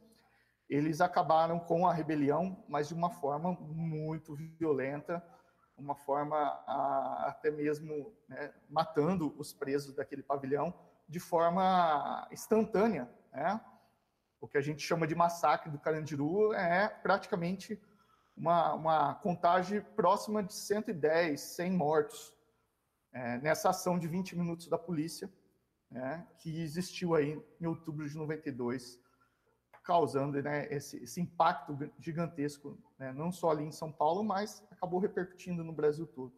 [0.69, 5.25] eles acabaram com a rebelião, mas de uma forma muito violenta,
[5.79, 10.75] uma forma a, até mesmo né, matando os presos daquele pavilhão
[11.09, 13.09] de forma instantânea.
[13.33, 13.61] Né?
[14.41, 17.81] O que a gente chama de massacre do Carandiru é praticamente
[18.41, 22.33] uma, uma contagem próxima de 110, 100 mortos
[23.13, 25.31] é, nessa ação de 20 minutos da polícia,
[25.91, 28.99] né, que existiu aí em outubro de 92,
[29.85, 35.01] causando né, esse, esse, impacto gigantesco, né, não só ali em São Paulo, mas acabou
[35.01, 36.33] repercutindo no Brasil todo.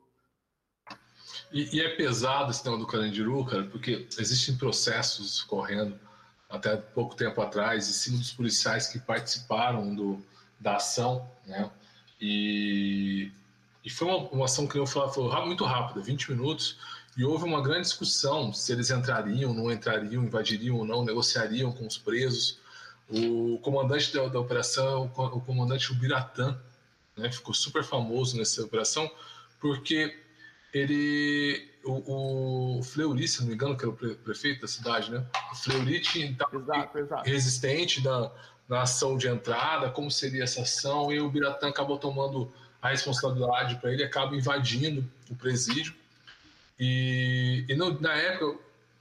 [1.52, 6.00] E, e é pesado esse tema do Carandiru, cara, porque existem processos correndo
[6.48, 10.20] até pouco tempo atrás, em cima dos policiais que participaram do,
[10.58, 11.70] da ação, né?
[12.22, 13.32] E
[13.84, 16.78] e foi uma, uma ação que eu falei, foi muito rápida, 20 minutos,
[17.16, 21.86] e houve uma grande discussão se eles entrariam, não entrariam, invadiriam ou não, negociariam com
[21.86, 22.58] os presos.
[23.08, 26.58] O comandante da, da operação, o comandante Ubiratã,
[27.16, 29.10] né, ficou super famoso nessa operação,
[29.60, 30.16] porque
[30.72, 35.26] ele, o, o Fleury, se não me engano, que era o prefeito da cidade, né?
[35.52, 38.30] O Fleury estava resistente na,
[38.68, 43.76] na ação de entrada, como seria essa ação, e o Ubiratã acabou tomando a responsabilidade
[43.76, 45.94] para ele, acaba invadindo o presídio.
[46.78, 48.58] E, e no, na época,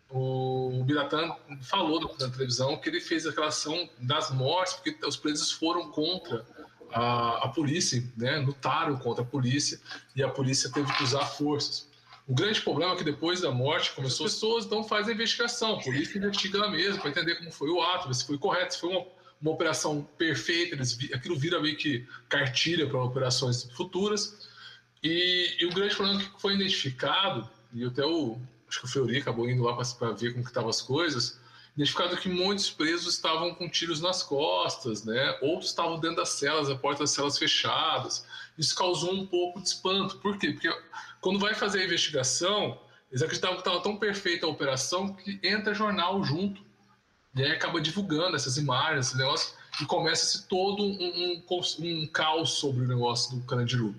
[0.09, 5.15] o, o Biratã falou na televisão que ele fez aquela ação das mortes, porque os
[5.15, 6.45] presos foram contra
[6.93, 9.79] a, a polícia, né, lutaram contra a polícia,
[10.15, 11.89] e a polícia teve que usar forças.
[12.27, 15.83] O grande problema é que depois da morte começou as pessoas não fazem investigação, a
[15.83, 19.05] polícia investiga mesmo para entender como foi o ato, se foi correto, se foi uma
[19.41, 24.49] uma operação perfeita, eles, aquilo vira meio que cartilha para operações futuras.
[25.03, 29.17] E, e, o grande problema que foi identificado, e até o, acho que o Fleury
[29.17, 31.39] acabou indo lá para ver como que estavam as coisas,
[31.75, 35.37] identificado que muitos presos estavam com tiros nas costas, né?
[35.41, 38.25] Outros estavam dentro das celas, a porta das celas fechadas.
[38.57, 40.17] Isso causou um pouco de espanto.
[40.17, 40.51] Por quê?
[40.51, 40.69] Porque
[41.19, 45.73] quando vai fazer a investigação, eles acreditavam que estava tão perfeita a operação que entra
[45.73, 46.61] jornal junto.
[47.35, 51.43] E aí acaba divulgando essas imagens, esse negócio, e começa-se todo um, um,
[51.79, 53.95] um, caos sobre o negócio do Carandiru,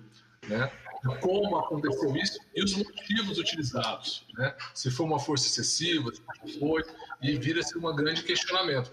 [0.47, 0.71] né?
[1.19, 4.55] Como aconteceu isso e os motivos utilizados, né?
[4.73, 6.83] Se foi uma força excessiva, se foi,
[7.21, 8.91] e vira-se um grande questionamento.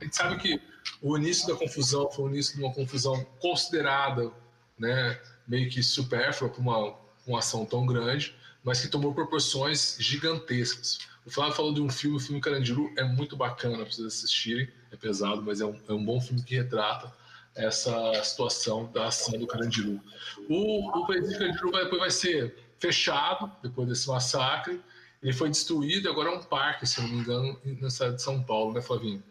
[0.00, 0.60] A gente sabe que
[1.02, 4.32] o início da confusão foi o início de uma confusão considerada,
[4.78, 6.94] né, meio que supérflua para uma,
[7.26, 10.98] uma ação tão grande, mas que tomou proporções gigantescas.
[11.28, 14.66] O Flávio falou de um filme, o filme Carandiru é muito bacana para vocês assistirem.
[14.90, 17.14] É pesado, mas é um, é um bom filme que retrata
[17.54, 20.00] essa situação da ação do Carandiru.
[20.48, 24.82] O, o presídio Carandiru vai, depois vai ser fechado, depois desse massacre.
[25.22, 28.42] Ele foi destruído agora é um parque, se não me engano, na cidade de São
[28.42, 29.22] Paulo, né, Flavinho?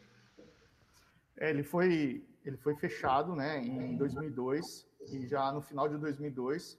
[1.36, 6.78] É, ele foi, ele foi fechado né, em 2002 e já no final de 2002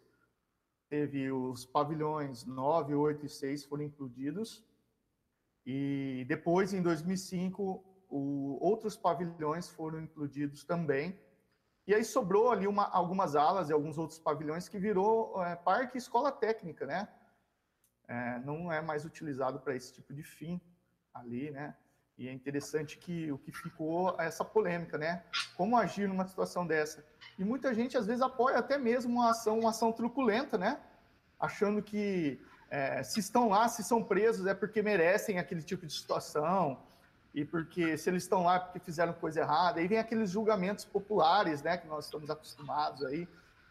[0.89, 4.68] teve os pavilhões 9, 8 e 6 foram implodidos
[5.71, 11.21] e depois, em 2005, o, outros pavilhões foram implodidos também.
[11.87, 15.99] E aí sobrou ali uma, algumas alas e alguns outros pavilhões que virou é, parque
[15.99, 17.07] escola técnica, né?
[18.09, 20.59] É, não é mais utilizado para esse tipo de fim
[21.13, 21.77] ali, né?
[22.17, 25.23] E é interessante que o que ficou é essa polêmica, né?
[25.55, 27.05] Como agir numa situação dessa?
[27.39, 30.81] E muita gente às vezes apoia até mesmo uma ação, uma ação truculenta, né?
[31.39, 35.93] Achando que é, se estão lá, se são presos, é porque merecem aquele tipo de
[35.93, 36.79] situação,
[37.35, 39.81] e porque se eles estão lá é porque fizeram coisa errada.
[39.81, 43.29] Aí vem aqueles julgamentos populares, né, que nós estamos acostumados aí,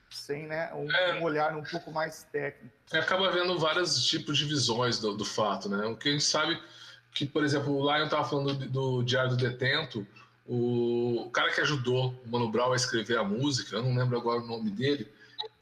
[0.10, 2.74] sem né, um, é, um olhar um pouco mais técnico.
[2.94, 5.86] Acaba havendo vários tipos de visões do, do, fato, né?
[5.86, 6.62] O que a gente sabe
[7.12, 10.08] que, por exemplo, o Lion estava falando do, do, Diário do Detento,
[10.48, 14.40] o, cara que ajudou o Mano Brown a escrever a música, eu não lembro agora
[14.40, 15.12] o nome dele.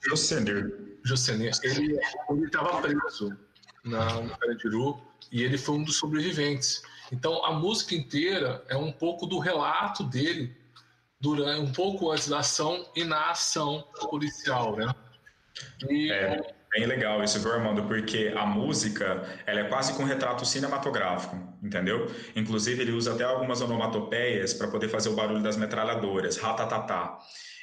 [0.07, 0.99] Josenir.
[1.03, 1.99] Josenê, ele
[2.45, 3.37] estava preso
[3.83, 4.99] na, no Carandiru
[5.31, 6.81] e ele foi um dos sobreviventes.
[7.11, 10.55] Então a música inteira é um pouco do relato dele
[11.19, 14.93] durante um pouco antes da ação e na ação policial, né?
[15.89, 16.11] E...
[16.11, 17.83] É bem legal isso, viu, Armando?
[17.83, 22.11] Porque a música ela é quase com um retrato cinematográfico, entendeu?
[22.35, 27.17] Inclusive ele usa até algumas onomatopeias para poder fazer o barulho das metralhadoras, ratatatá.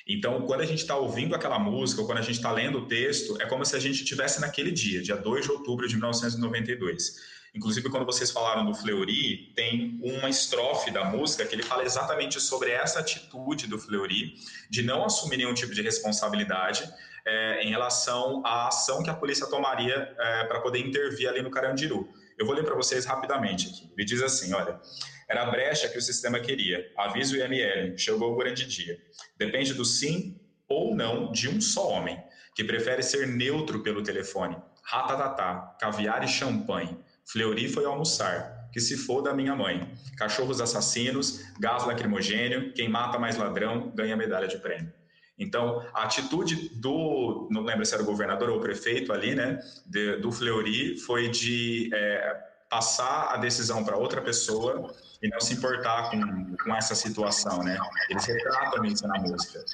[0.06, 2.86] Então, quando a gente está ouvindo aquela música, ou quando a gente está lendo o
[2.86, 7.32] texto, é como se a gente estivesse naquele dia, dia 2 de outubro de 1992.
[7.54, 12.40] Inclusive, quando vocês falaram do Fleury, tem uma estrofe da música que ele fala exatamente
[12.40, 14.34] sobre essa atitude do Fleury
[14.70, 16.82] de não assumir nenhum tipo de responsabilidade
[17.26, 21.50] é, em relação à ação que a polícia tomaria é, para poder intervir ali no
[21.50, 22.08] Carandiru.
[22.38, 23.92] Eu vou ler para vocês rapidamente aqui.
[23.96, 24.80] Ele diz assim: olha.
[25.28, 26.90] Era a brecha que o sistema queria.
[26.96, 28.98] Avisa o IML, chegou o grande dia.
[29.36, 32.22] Depende do sim ou não de um só homem,
[32.54, 34.56] que prefere ser neutro pelo telefone.
[34.82, 36.98] Ratatatá, caviar e champanhe.
[37.24, 38.60] Fleury foi almoçar.
[38.72, 39.92] Que se for da minha mãe.
[40.16, 44.92] Cachorros assassinos, gás lacrimogênio, quem mata mais ladrão ganha medalha de prêmio.
[45.38, 49.58] Então, a atitude do, não lembro se era o governador ou o prefeito ali, né,
[49.86, 52.36] de, do Fleury foi de é,
[52.70, 57.78] passar a decisão para outra pessoa e não se importar com, com essa situação, né?
[58.10, 59.64] Eles retratam isso na música.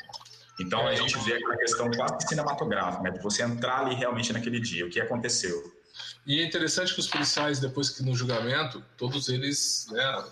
[0.60, 3.10] Então a gente vê aquela questão quase cinematográfica, né?
[3.10, 5.72] De você entrar ali realmente naquele dia, o que aconteceu.
[6.26, 10.24] E é interessante que os policiais, depois que no julgamento, todos eles né,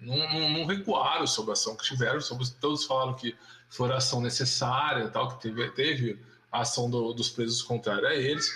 [0.00, 3.36] não, não, não recuaram sobre a ação que tiveram, sobre, todos falaram que
[3.68, 6.18] foi ação necessária, tal, que teve, teve
[6.52, 8.48] a ação do, dos presos contrária a eles.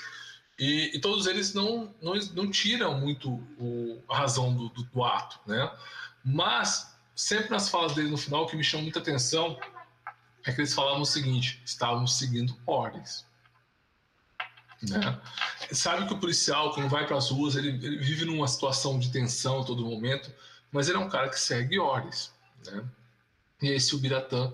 [0.58, 5.04] E, e, todos eles não, não, não tiram muito o, a razão do, do, do,
[5.04, 5.70] ato, né?
[6.24, 9.56] Mas, sempre nas falas dele no final, o que me chama muita atenção
[10.44, 13.24] é que eles falavam o seguinte: estavam seguindo ordens.
[14.82, 15.20] Né?
[15.72, 19.10] Sabe que o policial, quando vai para as ruas, ele, ele, vive numa situação de
[19.10, 20.32] tensão a todo momento,
[20.72, 22.32] mas ele é um cara que segue ordens.
[22.66, 22.84] Né?
[23.62, 24.52] E esse o Biratã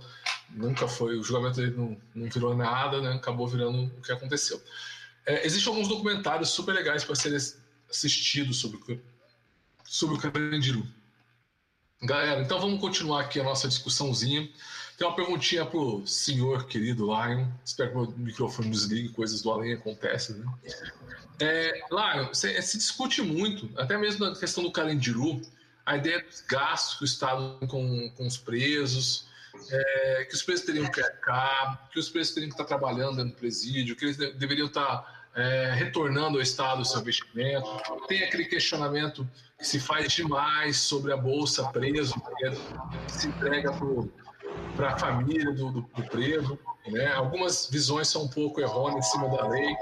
[0.50, 3.12] nunca foi, o julgamento dele não, não virou nada, né?
[3.12, 4.62] acabou virando o que aconteceu.
[5.26, 7.38] É, existem alguns documentários super legais para serem
[7.90, 9.00] assistidos sobre,
[9.84, 10.86] sobre o Carandiru.
[12.02, 14.50] Galera, então vamos continuar aqui a nossa discussãozinha.
[14.98, 17.48] Tem uma perguntinha pro senhor querido Lion.
[17.64, 20.46] Espero que o microfone desligue, coisas do além acontecem, né?
[21.40, 25.42] É, Lion, se, se, discute muito, até mesmo na questão do Carandiru,
[25.84, 29.26] a ideia dos gastos que o Estado com, com os presos,
[29.70, 33.32] é, que os presos teriam que arcar, que os presos teriam que estar trabalhando do
[33.32, 37.66] presídio, que eles de, deveriam estar é, retornando ao Estado o seu investimento.
[38.06, 39.28] Tem aquele questionamento
[39.58, 42.14] que se faz demais sobre a bolsa preso,
[43.06, 43.72] que se entrega
[44.76, 46.58] para a família do, do, do preso.
[46.86, 47.12] Né?
[47.12, 49.74] Algumas visões são um pouco errôneas em cima da lei.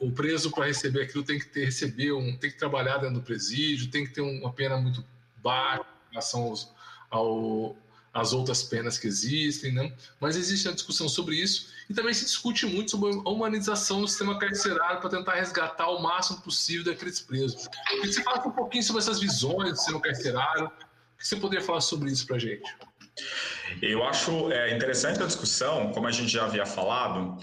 [0.00, 3.22] O preso, para receber aquilo, tem que ter, receber um, tem que trabalhar dentro do
[3.22, 5.04] presídio, tem que ter uma pena muito
[5.42, 6.72] baixa em relação aos,
[7.10, 7.76] ao,
[8.12, 9.92] as outras penas que existem, né?
[10.18, 14.08] mas existe a discussão sobre isso e também se discute muito sobre a humanização do
[14.08, 17.68] sistema carcerário para tentar resgatar o máximo possível daqueles presos.
[18.04, 21.80] Você fala um pouquinho sobre essas visões do sistema carcerário, o que você poderia falar
[21.80, 22.74] sobre isso para a gente?
[23.80, 27.38] Eu acho é, interessante a discussão, como a gente já havia falado,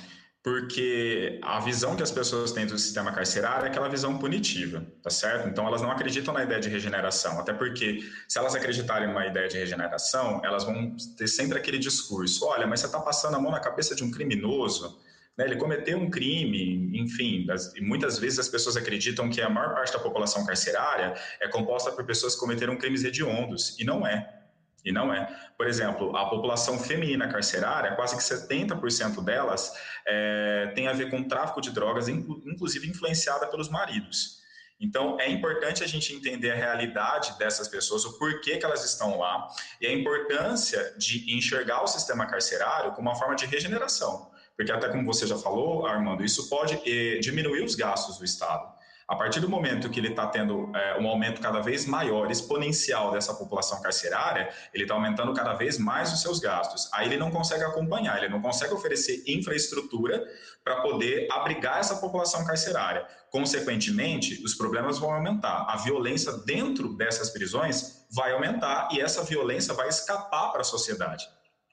[0.48, 5.10] porque a visão que as pessoas têm do sistema carcerário é aquela visão punitiva, tá
[5.10, 5.50] certo?
[5.50, 9.50] Então elas não acreditam na ideia de regeneração, até porque se elas acreditarem numa ideia
[9.50, 13.52] de regeneração, elas vão ter sempre aquele discurso: olha, mas você está passando a mão
[13.52, 14.98] na cabeça de um criminoso,
[15.38, 15.44] né?
[15.44, 17.46] ele cometeu um crime, enfim,
[17.76, 21.92] e muitas vezes as pessoas acreditam que a maior parte da população carcerária é composta
[21.92, 24.37] por pessoas que cometeram crimes hediondos, e não é.
[24.88, 25.26] E não é.
[25.58, 29.74] Por exemplo, a população feminina carcerária, quase que 70% delas
[30.08, 34.38] é, tem a ver com tráfico de drogas, inclusive influenciada pelos maridos.
[34.80, 39.18] Então, é importante a gente entender a realidade dessas pessoas, o porquê que elas estão
[39.18, 39.48] lá,
[39.82, 44.32] e a importância de enxergar o sistema carcerário como uma forma de regeneração.
[44.56, 48.77] Porque, até como você já falou, Armando, isso pode eh, diminuir os gastos do Estado.
[49.08, 53.10] A partir do momento que ele está tendo é, um aumento cada vez maior, exponencial
[53.10, 56.90] dessa população carcerária, ele está aumentando cada vez mais os seus gastos.
[56.92, 60.22] Aí ele não consegue acompanhar, ele não consegue oferecer infraestrutura
[60.62, 63.08] para poder abrigar essa população carcerária.
[63.32, 65.66] Consequentemente, os problemas vão aumentar.
[65.70, 71.26] A violência dentro dessas prisões vai aumentar e essa violência vai escapar para a sociedade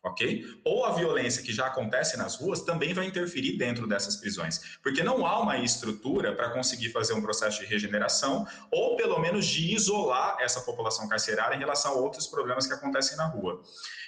[0.05, 0.45] ok?
[0.63, 5.03] Ou a violência que já acontece nas ruas também vai interferir dentro dessas prisões, porque
[5.03, 9.75] não há uma estrutura para conseguir fazer um processo de regeneração ou pelo menos de
[9.75, 13.63] isolar essa população carcerária em relação a outros problemas que acontecem na rua.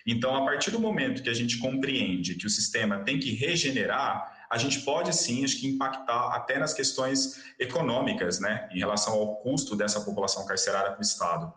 [0.07, 4.37] Então, a partir do momento que a gente compreende que o sistema tem que regenerar,
[4.49, 9.37] a gente pode sim, acho que impactar até nas questões econômicas, né, em relação ao
[9.37, 11.53] custo dessa população carcerária para o Estado.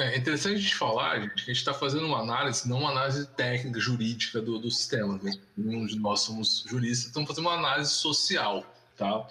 [0.00, 2.90] É interessante a gente falar, gente, que a gente está fazendo uma análise, não uma
[2.90, 5.20] análise técnica, jurídica do, do sistema.
[5.22, 5.32] Né?
[5.54, 8.64] Nenhum de nós somos juristas, estamos fazendo uma análise social.
[8.96, 9.28] Tá?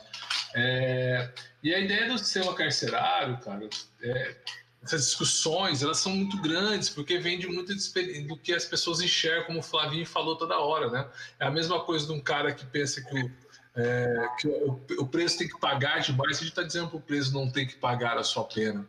[0.53, 1.31] É,
[1.63, 3.67] e a ideia do sistema carcerário, cara,
[4.01, 4.35] é,
[4.83, 7.73] essas discussões, elas são muito grandes, porque vem de muito
[8.27, 11.07] do que as pessoas enxergam, como o Flavinho falou toda hora, né?
[11.39, 13.31] É a mesma coisa de um cara que pensa que o,
[13.75, 17.01] é, que o, o preso tem que pagar demais, a gente está dizendo para o
[17.01, 18.87] preso não tem que pagar a sua pena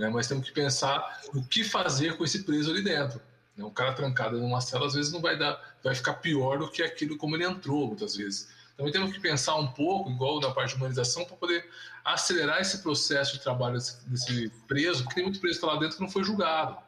[0.00, 0.08] né?
[0.08, 3.20] Mas temos que pensar o que fazer com esse preso ali dentro.
[3.56, 3.64] Né?
[3.64, 6.82] Um cara trancado numa cela, às vezes, não vai dar, vai ficar pior do que
[6.82, 8.48] aquilo como ele entrou, muitas vezes.
[8.76, 11.68] Também temos que pensar um pouco, igual na parte de humanização, para poder
[12.02, 15.98] acelerar esse processo de trabalho desse, preso, porque tem muito preso que está lá dentro
[15.98, 16.78] que não foi julgado.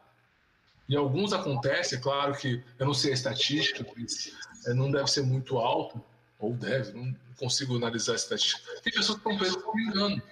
[0.89, 3.87] E alguns acontece, é claro que eu não sei a estatística,
[4.67, 6.03] é, não deve ser muito alto,
[6.39, 8.63] ou deve, não consigo analisar a estatística.
[8.83, 10.23] Tem pessoas que estão presas por engano.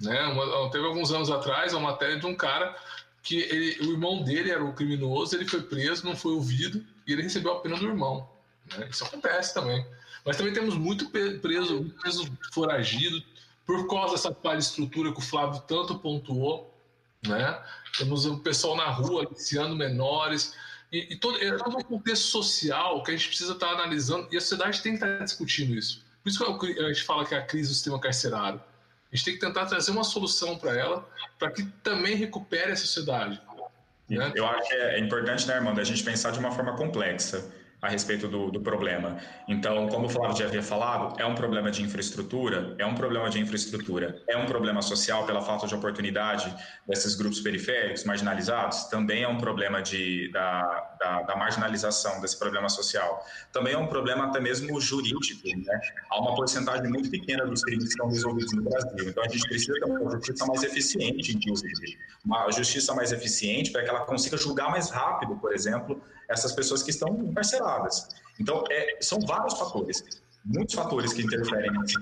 [0.00, 0.20] Né?
[0.28, 2.74] Uma, teve alguns anos atrás uma matéria de um cara
[3.22, 7.12] que ele, o irmão dele era o criminoso, ele foi preso, não foi ouvido e
[7.12, 8.28] ele recebeu a pena do irmão.
[8.76, 8.88] Né?
[8.90, 9.86] Isso acontece também.
[10.24, 13.22] Mas também temos muito preso, muito preso foragido
[13.66, 16.74] por causa dessa estrutura que o Flávio tanto pontuou.
[17.26, 17.62] Né?
[17.98, 20.54] Temos o pessoal na rua aliciando menores.
[20.90, 24.36] E, e todo, é todo um contexto social que a gente precisa estar analisando e
[24.36, 26.04] a sociedade tem que estar discutindo isso.
[26.22, 28.60] Por isso que a gente fala que é a crise do sistema carcerário.
[29.12, 31.08] A gente tem que tentar trazer uma solução para ela,
[31.38, 33.40] para que também recupere a sociedade.
[34.08, 34.32] Né?
[34.34, 37.44] Eu acho que é importante, né, Armando, a gente pensar de uma forma complexa
[37.82, 39.16] a respeito do, do, problema.
[39.48, 43.30] Então, como o Flávio já havia falado, é um problema de infraestrutura, é um problema
[43.30, 46.54] de infraestrutura, é um problema social pela falta de oportunidade
[46.86, 52.68] desses grupos periféricos marginalizados, também é um problema de, da, da, da marginalização desse problema
[52.68, 53.24] social.
[53.50, 55.80] Também é um problema até mesmo jurídico, né?
[56.10, 59.48] Há uma porcentagem muito pequena dos crimes que são resolvidos no Brasil, então a gente
[59.48, 61.98] precisa ter uma justiça mais eficiente, inclusive.
[62.24, 66.82] Uma justiça mais eficiente para que ela consiga julgar mais rápido, por exemplo, essas pessoas
[66.82, 67.69] que estão encarceradas.
[68.38, 71.94] Então, é, são vários fatores, muitos fatores que interferem nesse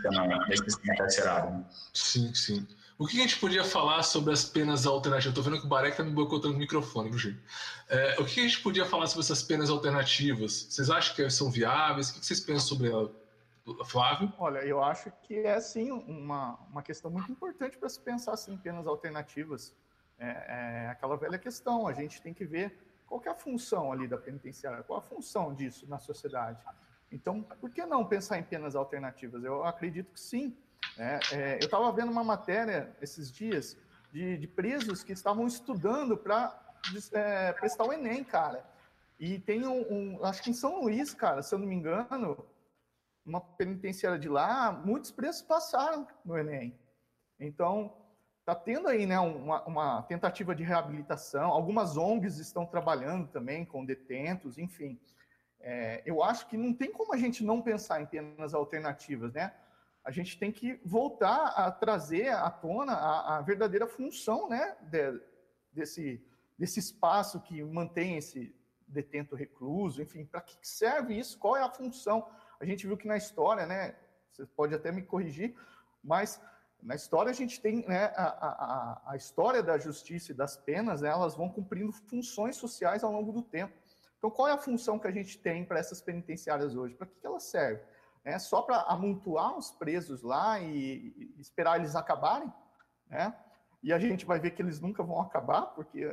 [0.64, 1.66] sistema, carcerário.
[1.92, 2.66] Sim, sim.
[2.98, 5.30] O que a gente podia falar sobre as penas alternativas?
[5.30, 7.40] Estou vendo que o Barek está me boicotando o microfone, viu, gente?
[7.88, 10.66] É, o que a gente podia falar sobre essas penas alternativas?
[10.68, 12.10] Vocês acham que são viáveis?
[12.10, 13.12] O que vocês pensam sobre ela?
[13.84, 14.32] Flávio?
[14.38, 18.54] Olha, eu acho que é sim uma, uma questão muito importante para se pensar assim,
[18.54, 19.74] em penas alternativas.
[20.18, 22.76] É, é aquela velha questão, a gente tem que ver
[23.09, 24.82] qual é a função ali da penitenciária?
[24.82, 26.59] Qual a função disso na sociedade?
[27.11, 29.42] Então, por que não pensar em penas alternativas?
[29.42, 30.56] Eu acredito que sim.
[30.96, 33.76] É, é, eu estava vendo uma matéria esses dias
[34.12, 36.76] de, de presos que estavam estudando para
[37.12, 38.64] é, prestar o Enem, cara.
[39.18, 42.44] E tem um, um, acho que em São Luís, cara, se eu não me engano,
[43.24, 46.78] uma penitenciária de lá, muitos presos passaram no Enem.
[47.40, 47.96] Então,
[48.49, 53.84] está tendo aí né, uma, uma, tentativa de reabilitação, algumas ONGs estão trabalhando também com
[53.84, 54.99] detentos, enfim.
[55.61, 59.53] É, eu acho que não tem como a gente não pensar em penas alternativas, né?
[60.03, 65.20] A gente tem que voltar a trazer à tona a, a verdadeira função né, de,
[65.70, 66.24] desse,
[66.59, 71.38] desse espaço que mantém esse detento recluso, enfim, para que serve isso?
[71.38, 72.26] Qual é a função?
[72.59, 73.94] A gente viu que na história, né?
[74.32, 75.55] Você pode até me corrigir,
[76.03, 76.40] mas
[76.83, 81.03] na história a gente tem né, a, a, a história da justiça e das penas,
[81.03, 83.74] né, elas vão cumprindo funções sociais ao longo do tempo.
[84.16, 86.95] Então, qual é a função que a gente tem para essas penitenciárias hoje?
[86.95, 87.85] Para que, que elas servem?
[88.24, 92.53] É só para amontoar os presos lá e, e, esperar eles acabarem?
[93.09, 93.35] Né?
[93.83, 96.05] E a gente vai ver que eles nunca vão acabar, porque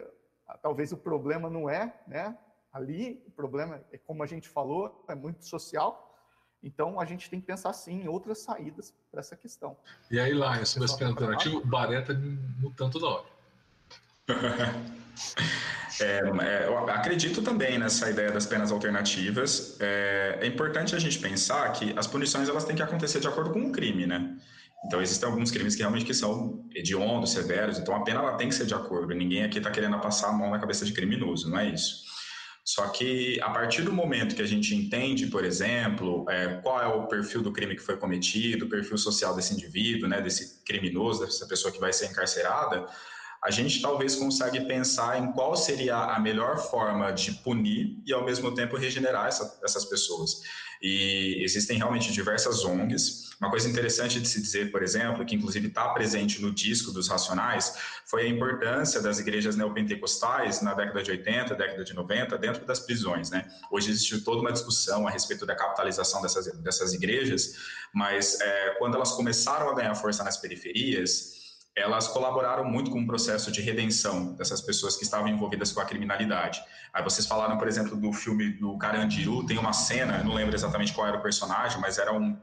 [0.48, 2.38] ah, talvez o problema não é né,
[2.72, 6.05] ali, o problema é, como a gente falou, é muito social.
[6.66, 9.78] Então, a gente tem que pensar, sim, em outras saídas para essa questão.
[10.10, 12.14] E aí, lá, sobre esse alternativo, o Baré está
[12.60, 13.26] mutando toda hora.
[16.02, 19.78] É, é, eu acredito também nessa ideia das penas alternativas.
[19.80, 23.52] É, é, importante a gente pensar que as punições elas têm que acontecer de acordo
[23.52, 24.38] com o crime, né?
[24.86, 27.80] Então existem alguns crimes que realmente que são hediondos, severos.
[27.80, 29.16] Então a pena ela tem que ser de acordo.
[29.16, 32.04] Ninguém aqui está querendo passar a mão na cabeça de criminoso, não é isso?
[32.66, 36.88] Só que a partir do momento que a gente entende, por exemplo, é, qual é
[36.88, 41.24] o perfil do crime que foi cometido, o perfil social desse indivíduo, né, desse criminoso,
[41.24, 42.88] dessa pessoa que vai ser encarcerada,
[43.46, 48.26] a gente talvez consegue pensar em qual seria a melhor forma de punir e ao
[48.26, 50.42] mesmo tempo regenerar essa, essas pessoas.
[50.82, 53.30] E existem realmente diversas ONGs.
[53.40, 57.08] Uma coisa interessante de se dizer, por exemplo, que inclusive está presente no disco dos
[57.08, 62.66] Racionais, foi a importância das igrejas neopentecostais na década de 80, década de 90, dentro
[62.66, 63.30] das prisões.
[63.30, 63.46] Né?
[63.70, 67.56] Hoje existe toda uma discussão a respeito da capitalização dessas, dessas igrejas,
[67.94, 71.45] mas é, quando elas começaram a ganhar força nas periferias,
[71.76, 75.86] elas colaboraram muito com o processo de redenção dessas pessoas que estavam envolvidas com a
[75.86, 76.64] criminalidade.
[76.94, 80.94] Aí vocês falaram, por exemplo, do filme do Carandiru, tem uma cena, não lembro exatamente
[80.94, 82.38] qual era o personagem, mas era um,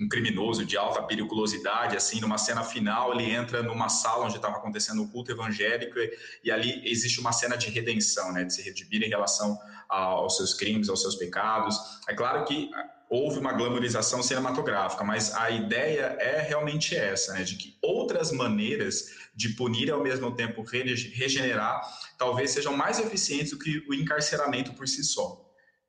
[0.00, 4.56] um criminoso de alta periculosidade, assim, numa cena final, ele entra numa sala onde estava
[4.56, 6.10] acontecendo o culto evangélico e,
[6.44, 10.54] e, ali existe uma cena de redenção, né, de se redimir em relação aos seus
[10.54, 11.76] crimes, aos seus pecados.
[12.08, 12.70] É claro que
[13.12, 19.10] houve uma glamorização cinematográfica, mas a ideia é realmente essa, né, de que outras maneiras
[19.34, 21.82] de punir e ao mesmo tempo regenerar
[22.16, 25.41] talvez sejam mais eficientes do que o encarceramento por si só.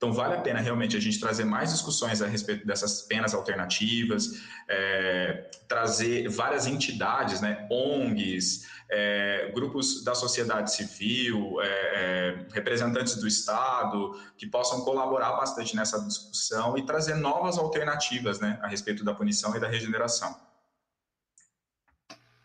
[0.04, 4.44] Então, vale a pena realmente a gente trazer mais discussões a respeito dessas penas alternativas,
[4.68, 13.26] é, trazer várias entidades, né, ONGs, é, grupos da sociedade civil, é, é, representantes do
[13.26, 19.14] Estado, que possam colaborar bastante nessa discussão e trazer novas alternativas né, a respeito da
[19.14, 20.38] punição e da regeneração.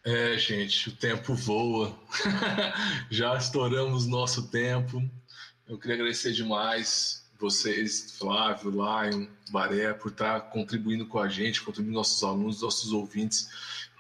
[0.05, 1.93] É, gente, o tempo voa.
[3.11, 5.03] Já estouramos nosso tempo.
[5.67, 11.97] Eu queria agradecer demais vocês, Flávio, Lion, Baré, por estar contribuindo com a gente, contribuindo
[11.97, 13.49] nossos alunos, nossos ouvintes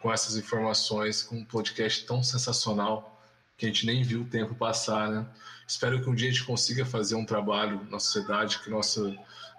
[0.01, 3.21] com essas informações, com um podcast tão sensacional
[3.57, 5.27] que a gente nem viu o tempo passar, né?
[5.67, 9.09] Espero que um dia a gente consiga fazer um trabalho na sociedade, que nossa,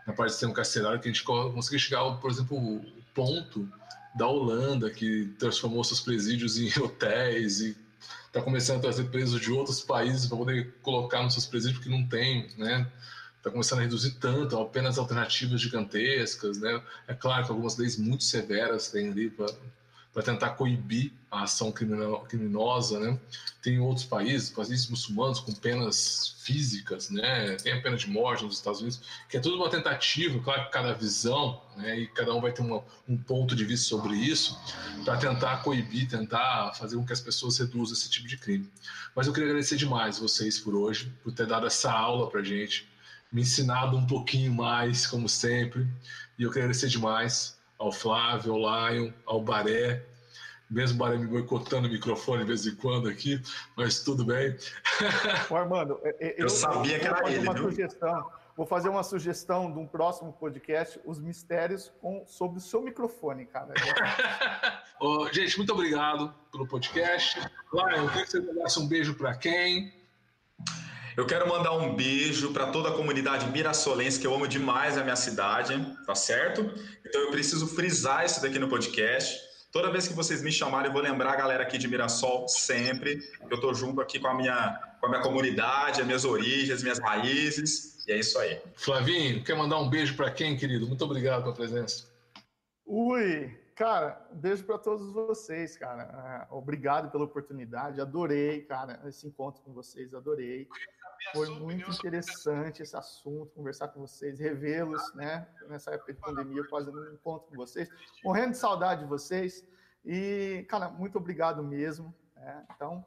[0.08, 3.70] na parte do sistema carcerário, que a gente consiga chegar, por exemplo, o ponto
[4.16, 7.78] da Holanda, que transformou seus presídios em hotéis e
[8.28, 11.96] está começando a trazer presos de outros países para poder colocar nos seus presídios, porque
[11.96, 12.88] não tem, né?
[13.40, 16.82] Está começando a reduzir tanto, apenas alternativas gigantescas, né?
[17.08, 23.00] É claro que algumas leis muito severas têm ali para tentar coibir a ação criminosa,
[23.00, 23.18] né?
[23.62, 27.56] Tem outros países, países muçulmanos com penas físicas, né?
[27.56, 30.72] Tem a pena de morte nos Estados Unidos, que é tudo uma tentativa, claro que
[30.72, 31.98] cada visão, né?
[31.98, 34.60] E cada um vai ter uma, um ponto de vista sobre isso,
[35.06, 38.70] para tentar coibir, tentar fazer com que as pessoas reduzam esse tipo de crime.
[39.16, 42.89] Mas eu queria agradecer demais vocês por hoje, por ter dado essa aula para gente
[43.32, 45.88] me ensinado um pouquinho mais, como sempre.
[46.38, 50.04] E eu quero agradecer demais ao Flávio, ao Lion, ao Baré,
[50.70, 53.42] mesmo o Baré me boicotando o microfone de vez em quando aqui,
[53.76, 54.56] mas tudo bem.
[55.50, 57.70] Ô, Armando, eu, eu sabia eu que era ele, uma viu?
[57.70, 62.82] Sugestão, vou fazer uma sugestão de um próximo podcast, os mistérios com, sobre o seu
[62.82, 63.74] microfone, cara.
[65.02, 67.40] oh, gente, muito obrigado pelo podcast.
[67.74, 69.99] Lion, eu queria que você mandasse um beijo para quem?
[71.20, 75.04] Eu quero mandar um beijo para toda a comunidade mirassolense, que eu amo demais a
[75.04, 76.62] minha cidade, tá certo?
[77.06, 79.38] Então eu preciso frisar isso daqui no podcast.
[79.70, 83.20] Toda vez que vocês me chamarem, eu vou lembrar a galera aqui de Mirassol sempre.
[83.50, 86.84] Eu estou junto aqui com a minha, com a minha comunidade, as minhas origens, as
[86.84, 88.08] minhas raízes.
[88.08, 88.58] E é isso aí.
[88.78, 90.88] Flavinho, quer mandar um beijo para quem, querido?
[90.88, 92.08] Muito obrigado pela presença.
[92.86, 96.48] Ui, cara, um beijo para todos vocês, cara.
[96.50, 98.00] É, obrigado pela oportunidade.
[98.00, 100.14] Adorei, cara, esse encontro com vocês.
[100.14, 100.66] Adorei.
[101.34, 105.48] Foi muito interessante esse assunto, conversar com vocês, revê-los, né?
[105.68, 107.90] Nessa época de pandemia, quase não encontro com vocês.
[108.24, 109.64] Morrendo de saudade de vocês.
[110.06, 112.14] E, cara, muito obrigado mesmo.
[112.36, 112.66] Né?
[112.76, 113.06] Então,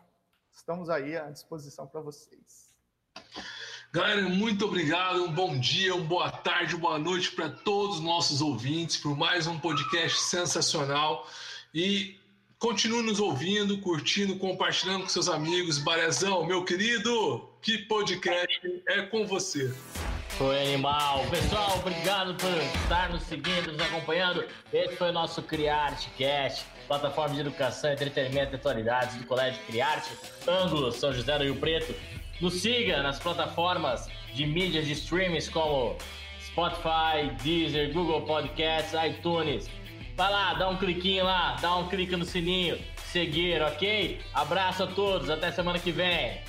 [0.53, 2.73] estamos aí à disposição para vocês.
[3.93, 5.25] Galera, muito obrigado.
[5.25, 9.47] Um bom dia, uma boa tarde, boa noite para todos os nossos ouvintes por mais
[9.47, 11.29] um podcast sensacional.
[11.75, 12.19] E
[12.59, 15.79] continue nos ouvindo, curtindo, compartilhando com seus amigos.
[15.79, 19.73] Barezão, meu querido, que podcast é com você.
[20.31, 21.25] Foi animal.
[21.31, 22.51] Pessoal, obrigado por
[22.83, 24.45] estar nos seguindo, nos acompanhando.
[24.73, 30.11] Esse foi o nosso CriArteCast, plataforma de educação, entretenimento e atualidades do Colégio CriArte,
[30.49, 31.95] Ângulo, São José do Rio Preto.
[32.41, 35.97] Nos siga nas plataformas de mídias de streams como
[36.45, 39.71] Spotify, Deezer, Google Podcasts, iTunes.
[40.17, 44.21] Vai lá, dá um cliquinho lá, dá um clique no sininho, seguir, ok?
[44.35, 46.41] Abraço a todos, até semana que vem.